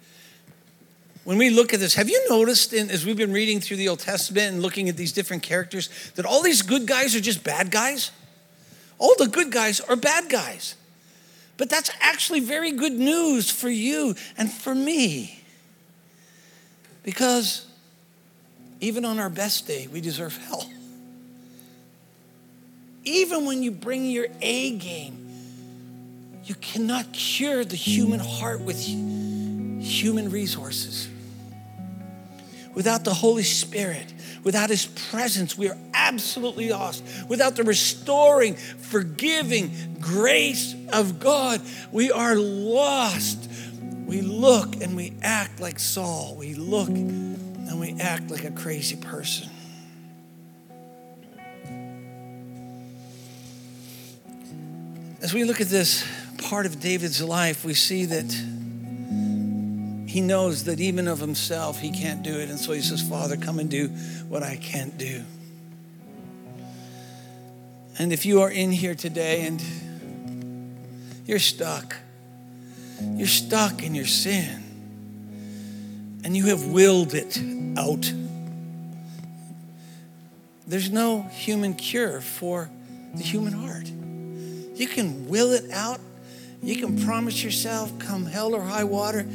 When 1.23 1.37
we 1.37 1.49
look 1.49 1.73
at 1.73 1.79
this, 1.79 1.95
have 1.95 2.07
you 2.07 2.25
noticed 2.29 2.71
in, 2.71 2.89
as 2.89 3.05
we've 3.05 3.17
been 3.17 3.33
reading 3.33 3.59
through 3.59 3.77
the 3.77 3.89
Old 3.89 3.99
Testament 3.99 4.53
and 4.53 4.61
looking 4.61 4.87
at 4.87 4.95
these 4.95 5.11
different 5.11 5.43
characters 5.43 5.89
that 6.15 6.25
all 6.25 6.41
these 6.41 6.61
good 6.61 6.85
guys 6.85 7.15
are 7.15 7.19
just 7.19 7.43
bad 7.43 7.69
guys? 7.69 8.11
All 8.99 9.15
the 9.17 9.27
good 9.27 9.51
guys 9.51 9.79
are 9.79 9.95
bad 9.95 10.29
guys. 10.29 10.75
But 11.57 11.69
that's 11.69 11.91
actually 11.99 12.39
very 12.39 12.71
good 12.71 12.93
news 12.93 13.49
for 13.49 13.69
you 13.69 14.15
and 14.37 14.51
for 14.51 14.75
me. 14.75 15.41
Because 17.03 17.65
even 18.79 19.05
on 19.05 19.17
our 19.19 19.29
best 19.29 19.67
day, 19.67 19.87
we 19.91 20.01
deserve 20.01 20.37
hell. 20.37 20.69
Even 23.03 23.45
when 23.45 23.63
you 23.63 23.71
bring 23.71 24.05
your 24.11 24.27
A 24.41 24.71
game, 24.77 25.27
you 26.43 26.55
cannot 26.55 27.11
cure 27.13 27.65
the 27.65 27.75
human 27.75 28.19
heart 28.19 28.61
with 28.61 28.79
human 28.79 30.29
resources. 30.29 31.09
Without 32.73 33.03
the 33.03 33.13
Holy 33.13 33.43
Spirit, 33.43 34.13
without 34.47 34.69
His 34.69 34.85
presence, 34.85 35.57
we 35.57 35.67
are 35.67 35.75
absolutely 35.93 36.69
lost. 36.69 37.03
Without 37.27 37.57
the 37.57 37.63
restoring, 37.63 38.55
forgiving 38.55 39.97
grace 39.99 40.73
of 40.93 41.19
God, 41.19 41.59
we 41.91 42.13
are 42.13 42.37
lost. 42.37 43.51
We 44.05 44.21
look 44.21 44.81
and 44.81 44.95
we 44.95 45.11
act 45.21 45.59
like 45.59 45.79
Saul. 45.79 46.37
We 46.39 46.53
look 46.53 46.87
and 46.87 47.77
we 47.77 47.97
act 47.99 48.31
like 48.31 48.45
a 48.45 48.51
crazy 48.51 48.95
person. 48.95 49.49
As 55.21 55.33
we 55.33 55.43
look 55.43 55.59
at 55.59 55.67
this 55.67 56.07
part 56.37 56.65
of 56.65 56.79
David's 56.79 57.21
life, 57.21 57.65
we 57.65 57.73
see 57.73 58.05
that 58.05 58.33
he 60.17 60.21
knows 60.21 60.63
that 60.63 60.79
even 60.79 61.07
of 61.07 61.19
himself, 61.19 61.79
he 61.79 61.91
can't 61.91 62.23
do 62.23 62.39
it. 62.39 62.49
And 62.49 62.57
so 62.57 62.71
he 62.73 62.81
says, 62.81 63.07
Father, 63.07 63.37
come 63.37 63.59
and 63.59 63.69
do 63.69 63.89
what 64.27 64.41
I 64.41 64.55
can't 64.55 64.97
do. 64.97 65.23
And 67.99 68.11
if 68.11 68.25
you 68.25 68.41
are 68.41 68.49
in 68.49 68.71
here 68.71 68.95
today 68.95 69.45
and 69.45 69.61
you're 71.27 71.37
stuck, 71.37 71.97
you're 73.15 73.27
stuck 73.27 73.83
in 73.83 73.93
your 73.93 74.07
sin, 74.07 74.63
and 76.23 76.35
you 76.35 76.47
have 76.47 76.65
willed 76.65 77.13
it 77.13 77.39
out, 77.77 78.11
there's 80.65 80.89
no 80.89 81.21
human 81.21 81.75
cure 81.75 82.21
for 82.21 82.71
the 83.13 83.21
human 83.21 83.53
heart. 83.53 83.85
You 84.79 84.87
can 84.87 85.27
will 85.27 85.51
it 85.51 85.69
out. 85.69 85.99
You 86.63 86.75
can 86.77 87.05
promise 87.05 87.43
yourself, 87.43 87.99
come 87.99 88.25
hell 88.25 88.55
or 88.55 88.61
high 88.63 88.83
water. 88.83 89.27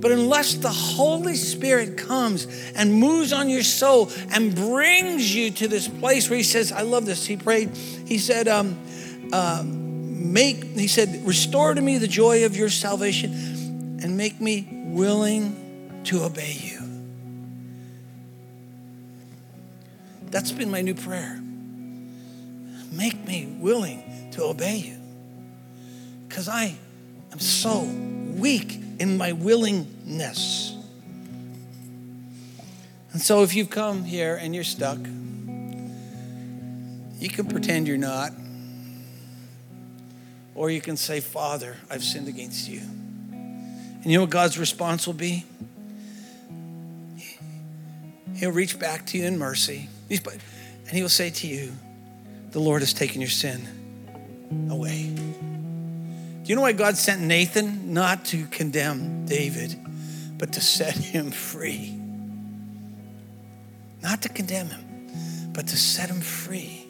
But 0.00 0.12
unless 0.12 0.54
the 0.54 0.70
Holy 0.70 1.34
Spirit 1.34 1.96
comes 1.96 2.46
and 2.76 2.92
moves 2.94 3.32
on 3.32 3.48
your 3.48 3.64
soul 3.64 4.10
and 4.30 4.54
brings 4.54 5.34
you 5.34 5.50
to 5.50 5.68
this 5.68 5.88
place 5.88 6.30
where 6.30 6.36
He 6.36 6.44
says, 6.44 6.70
I 6.70 6.82
love 6.82 7.04
this. 7.04 7.26
He 7.26 7.36
prayed, 7.36 7.76
He 7.76 8.18
said, 8.18 8.46
um, 8.46 8.78
uh, 9.32 9.64
make, 9.64 10.64
He 10.64 10.86
said, 10.86 11.26
restore 11.26 11.74
to 11.74 11.80
me 11.80 11.98
the 11.98 12.06
joy 12.06 12.44
of 12.44 12.56
your 12.56 12.68
salvation 12.68 13.98
and 14.02 14.16
make 14.16 14.40
me 14.40 14.68
willing 14.86 16.02
to 16.04 16.22
obey 16.22 16.56
you. 16.60 16.78
That's 20.30 20.52
been 20.52 20.70
my 20.70 20.82
new 20.82 20.94
prayer. 20.94 21.40
Make 22.92 23.26
me 23.26 23.56
willing 23.58 24.30
to 24.32 24.44
obey 24.44 24.76
you. 24.76 24.96
Because 26.28 26.48
I 26.48 26.76
am 27.32 27.40
so 27.40 27.82
weak 27.82 28.80
in 28.98 29.16
my 29.16 29.32
willingness. 29.32 30.74
And 33.12 33.22
so 33.22 33.42
if 33.42 33.54
you've 33.54 33.70
come 33.70 34.04
here 34.04 34.36
and 34.36 34.54
you're 34.54 34.64
stuck, 34.64 34.98
you 37.18 37.28
can 37.28 37.46
pretend 37.46 37.88
you're 37.88 37.96
not. 37.96 38.32
Or 40.54 40.70
you 40.70 40.80
can 40.80 40.96
say, 40.96 41.20
Father, 41.20 41.76
I've 41.90 42.02
sinned 42.02 42.28
against 42.28 42.68
you. 42.68 42.80
And 42.80 44.04
you 44.04 44.14
know 44.14 44.22
what 44.22 44.30
God's 44.30 44.58
response 44.58 45.06
will 45.06 45.14
be? 45.14 45.44
He'll 48.34 48.52
reach 48.52 48.78
back 48.78 49.06
to 49.06 49.18
you 49.18 49.24
in 49.24 49.38
mercy. 49.38 49.88
And 50.10 50.90
he 50.90 51.02
will 51.02 51.08
say 51.08 51.30
to 51.30 51.46
you, 51.46 51.72
The 52.50 52.60
Lord 52.60 52.82
has 52.82 52.92
taken 52.92 53.20
your 53.20 53.30
sin 53.30 54.68
away. 54.70 55.14
Do 56.48 56.52
you 56.52 56.56
know 56.56 56.62
why 56.62 56.72
God 56.72 56.96
sent 56.96 57.20
Nathan? 57.20 57.92
Not 57.92 58.24
to 58.26 58.46
condemn 58.46 59.26
David, 59.26 59.78
but 60.38 60.54
to 60.54 60.62
set 60.62 60.96
him 60.96 61.30
free. 61.30 61.94
Not 64.02 64.22
to 64.22 64.30
condemn 64.30 64.68
him, 64.68 65.50
but 65.52 65.66
to 65.66 65.76
set 65.76 66.08
him 66.08 66.22
free. 66.22 66.86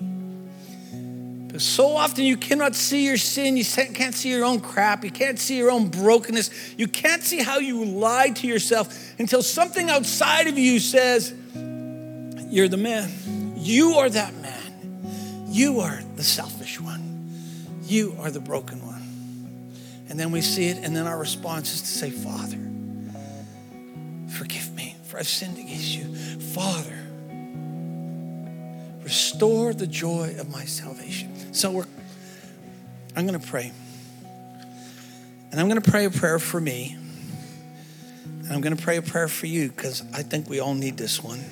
Because 1.48 1.64
so 1.64 1.96
often 1.96 2.24
you 2.24 2.36
cannot 2.36 2.76
see 2.76 3.04
your 3.04 3.16
sin, 3.16 3.56
you 3.56 3.64
can't 3.64 4.14
see 4.14 4.30
your 4.30 4.44
own 4.44 4.60
crap, 4.60 5.02
you 5.02 5.10
can't 5.10 5.40
see 5.40 5.56
your 5.56 5.72
own 5.72 5.88
brokenness, 5.88 6.76
you 6.76 6.86
can't 6.86 7.24
see 7.24 7.42
how 7.42 7.58
you 7.58 7.84
lied 7.84 8.36
to 8.36 8.46
yourself 8.46 9.18
until 9.18 9.42
something 9.42 9.90
outside 9.90 10.46
of 10.46 10.56
you 10.56 10.78
says, 10.78 11.34
You're 12.48 12.68
the 12.68 12.76
man. 12.76 13.10
You 13.56 13.94
are 13.94 14.08
that 14.08 14.34
man. 14.36 15.48
You 15.48 15.80
are 15.80 16.00
the 16.14 16.22
selfish 16.22 16.80
one. 16.80 17.32
You 17.82 18.14
are 18.20 18.30
the 18.30 18.38
broken 18.38 18.86
one. 18.86 18.87
And 20.08 20.18
then 20.18 20.30
we 20.30 20.40
see 20.40 20.68
it, 20.68 20.78
and 20.78 20.96
then 20.96 21.06
our 21.06 21.18
response 21.18 21.74
is 21.74 21.82
to 21.82 21.88
say, 21.88 22.10
Father, 22.10 22.58
forgive 24.28 24.74
me, 24.74 24.96
for 25.04 25.18
I've 25.18 25.28
sinned 25.28 25.58
against 25.58 25.94
you. 25.94 26.14
Father, 26.14 26.98
restore 29.02 29.74
the 29.74 29.86
joy 29.86 30.34
of 30.38 30.50
my 30.50 30.64
salvation. 30.64 31.52
So 31.52 31.70
we're, 31.70 31.86
I'm 33.14 33.26
going 33.26 33.38
to 33.38 33.46
pray. 33.46 33.72
And 35.50 35.60
I'm 35.60 35.68
going 35.68 35.80
to 35.80 35.90
pray 35.90 36.06
a 36.06 36.10
prayer 36.10 36.38
for 36.38 36.60
me. 36.60 36.96
And 38.24 38.52
I'm 38.52 38.60
going 38.60 38.76
to 38.76 38.82
pray 38.82 38.96
a 38.96 39.02
prayer 39.02 39.28
for 39.28 39.46
you 39.46 39.68
because 39.68 40.02
I 40.14 40.22
think 40.22 40.48
we 40.48 40.60
all 40.60 40.74
need 40.74 40.96
this 40.96 41.22
one. 41.22 41.44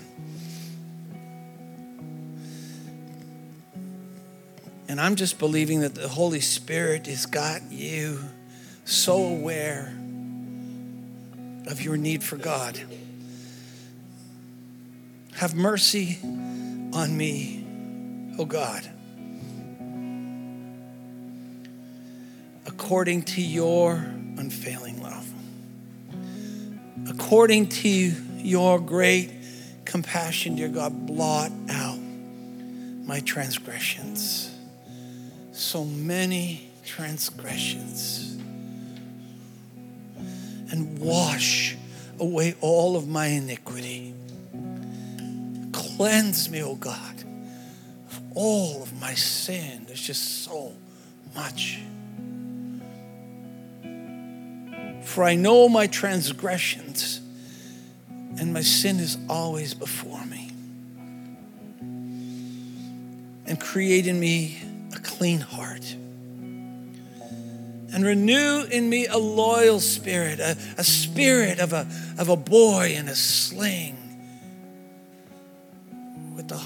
And 4.88 5.00
I'm 5.00 5.16
just 5.16 5.38
believing 5.38 5.80
that 5.80 5.94
the 5.94 6.09
Holy 6.09 6.40
Spirit 6.40 7.07
has 7.07 7.26
got 7.26 7.70
you 7.70 8.20
so 8.87 9.16
aware 9.16 9.93
of 11.66 11.82
your 11.82 11.97
need 11.97 12.22
for 12.22 12.37
God. 12.37 12.80
Have 15.34 15.55
mercy 15.55 16.18
on 16.22 17.14
me, 17.16 17.66
O 18.39 18.45
God, 18.45 18.89
according 22.64 23.22
to 23.22 23.43
your 23.43 23.95
unfailing 23.95 25.03
love, 25.03 25.28
according 27.09 27.68
to 27.68 27.91
your 27.91 28.78
great 28.78 29.32
compassion, 29.84 30.55
dear 30.55 30.68
God, 30.68 31.07
blot 31.07 31.51
out 31.70 31.99
my 31.99 33.18
transgressions. 33.20 34.55
So 35.51 35.84
many 35.84 36.70
transgressions 36.84 38.36
and 40.70 40.98
wash 40.98 41.76
away 42.18 42.54
all 42.60 42.96
of 42.96 43.08
my 43.08 43.26
iniquity. 43.26 44.14
Cleanse 45.72 46.50
me, 46.50 46.62
O 46.62 46.70
oh 46.70 46.74
God, 46.74 47.24
of 48.10 48.20
all 48.34 48.82
of 48.82 48.98
my 49.00 49.14
sin. 49.14 49.84
There's 49.86 50.00
just 50.00 50.44
so 50.44 50.72
much. 51.34 51.80
For 55.02 55.24
I 55.24 55.34
know 55.34 55.68
my 55.68 55.86
transgressions, 55.86 57.20
and 58.08 58.52
my 58.52 58.60
sin 58.60 58.98
is 58.98 59.16
always 59.28 59.72
before 59.72 60.24
me. 60.26 60.50
And 63.46 63.60
create 63.60 64.06
in 64.06 64.18
me 64.18 64.58
a 64.94 64.98
clean 64.98 65.40
heart 65.40 65.96
and 67.97 68.05
renew 68.05 68.62
in 68.70 68.90
me 68.90 69.07
a 69.07 69.16
loyal 69.16 69.80
spirit, 69.80 70.38
a, 70.38 70.55
a 70.76 70.84
spirit 70.84 71.59
of 71.61 71.72
a, 71.72 71.88
of 72.18 72.28
a 72.28 72.36
boy 72.36 72.92
in 72.94 73.09
a 73.09 73.14
sling 73.14 73.97
with 76.36 76.53
a, 76.53 76.61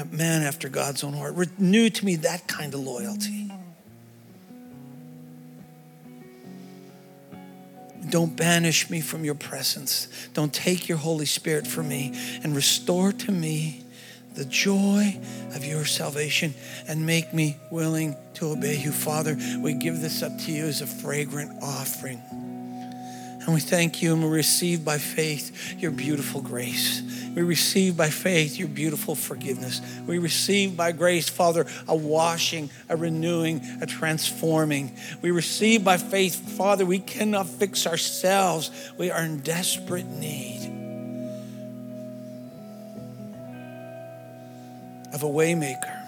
a 0.00 0.04
man 0.04 0.42
after 0.42 0.68
God's 0.68 1.02
own 1.02 1.14
heart. 1.14 1.34
Renew 1.34 1.90
to 1.90 2.04
me 2.06 2.14
that 2.16 2.46
kind 2.46 2.72
of 2.72 2.78
loyalty. 2.80 3.50
Don't 8.10 8.36
banish 8.36 8.90
me 8.90 9.00
from 9.00 9.24
your 9.24 9.34
presence. 9.34 10.06
Don't 10.34 10.54
take 10.54 10.88
your 10.88 10.98
Holy 10.98 11.26
Spirit 11.26 11.66
from 11.66 11.88
me 11.88 12.12
and 12.44 12.54
restore 12.54 13.10
to 13.10 13.32
me 13.32 13.81
the 14.34 14.44
joy 14.44 15.18
of 15.54 15.64
your 15.64 15.84
salvation 15.84 16.54
and 16.88 17.04
make 17.04 17.32
me 17.32 17.56
willing 17.70 18.16
to 18.34 18.50
obey 18.50 18.76
you. 18.76 18.92
Father, 18.92 19.36
we 19.60 19.74
give 19.74 20.00
this 20.00 20.22
up 20.22 20.36
to 20.40 20.52
you 20.52 20.64
as 20.64 20.80
a 20.80 20.86
fragrant 20.86 21.62
offering. 21.62 22.22
And 23.44 23.54
we 23.54 23.60
thank 23.60 24.00
you 24.00 24.12
and 24.12 24.22
we 24.22 24.30
receive 24.30 24.84
by 24.84 24.98
faith 24.98 25.74
your 25.78 25.90
beautiful 25.90 26.40
grace. 26.40 27.02
We 27.34 27.42
receive 27.42 27.96
by 27.96 28.08
faith 28.08 28.56
your 28.56 28.68
beautiful 28.68 29.16
forgiveness. 29.16 29.80
We 30.06 30.18
receive 30.18 30.76
by 30.76 30.92
grace, 30.92 31.28
Father, 31.28 31.66
a 31.88 31.96
washing, 31.96 32.70
a 32.88 32.96
renewing, 32.96 33.62
a 33.80 33.86
transforming. 33.86 34.96
We 35.22 35.32
receive 35.32 35.82
by 35.82 35.96
faith, 35.96 36.56
Father, 36.56 36.84
we 36.84 37.00
cannot 37.00 37.48
fix 37.48 37.86
ourselves. 37.86 38.70
We 38.96 39.10
are 39.10 39.22
in 39.22 39.40
desperate 39.40 40.06
need 40.06 40.61
of 45.12 45.22
a 45.22 45.26
waymaker. 45.26 46.01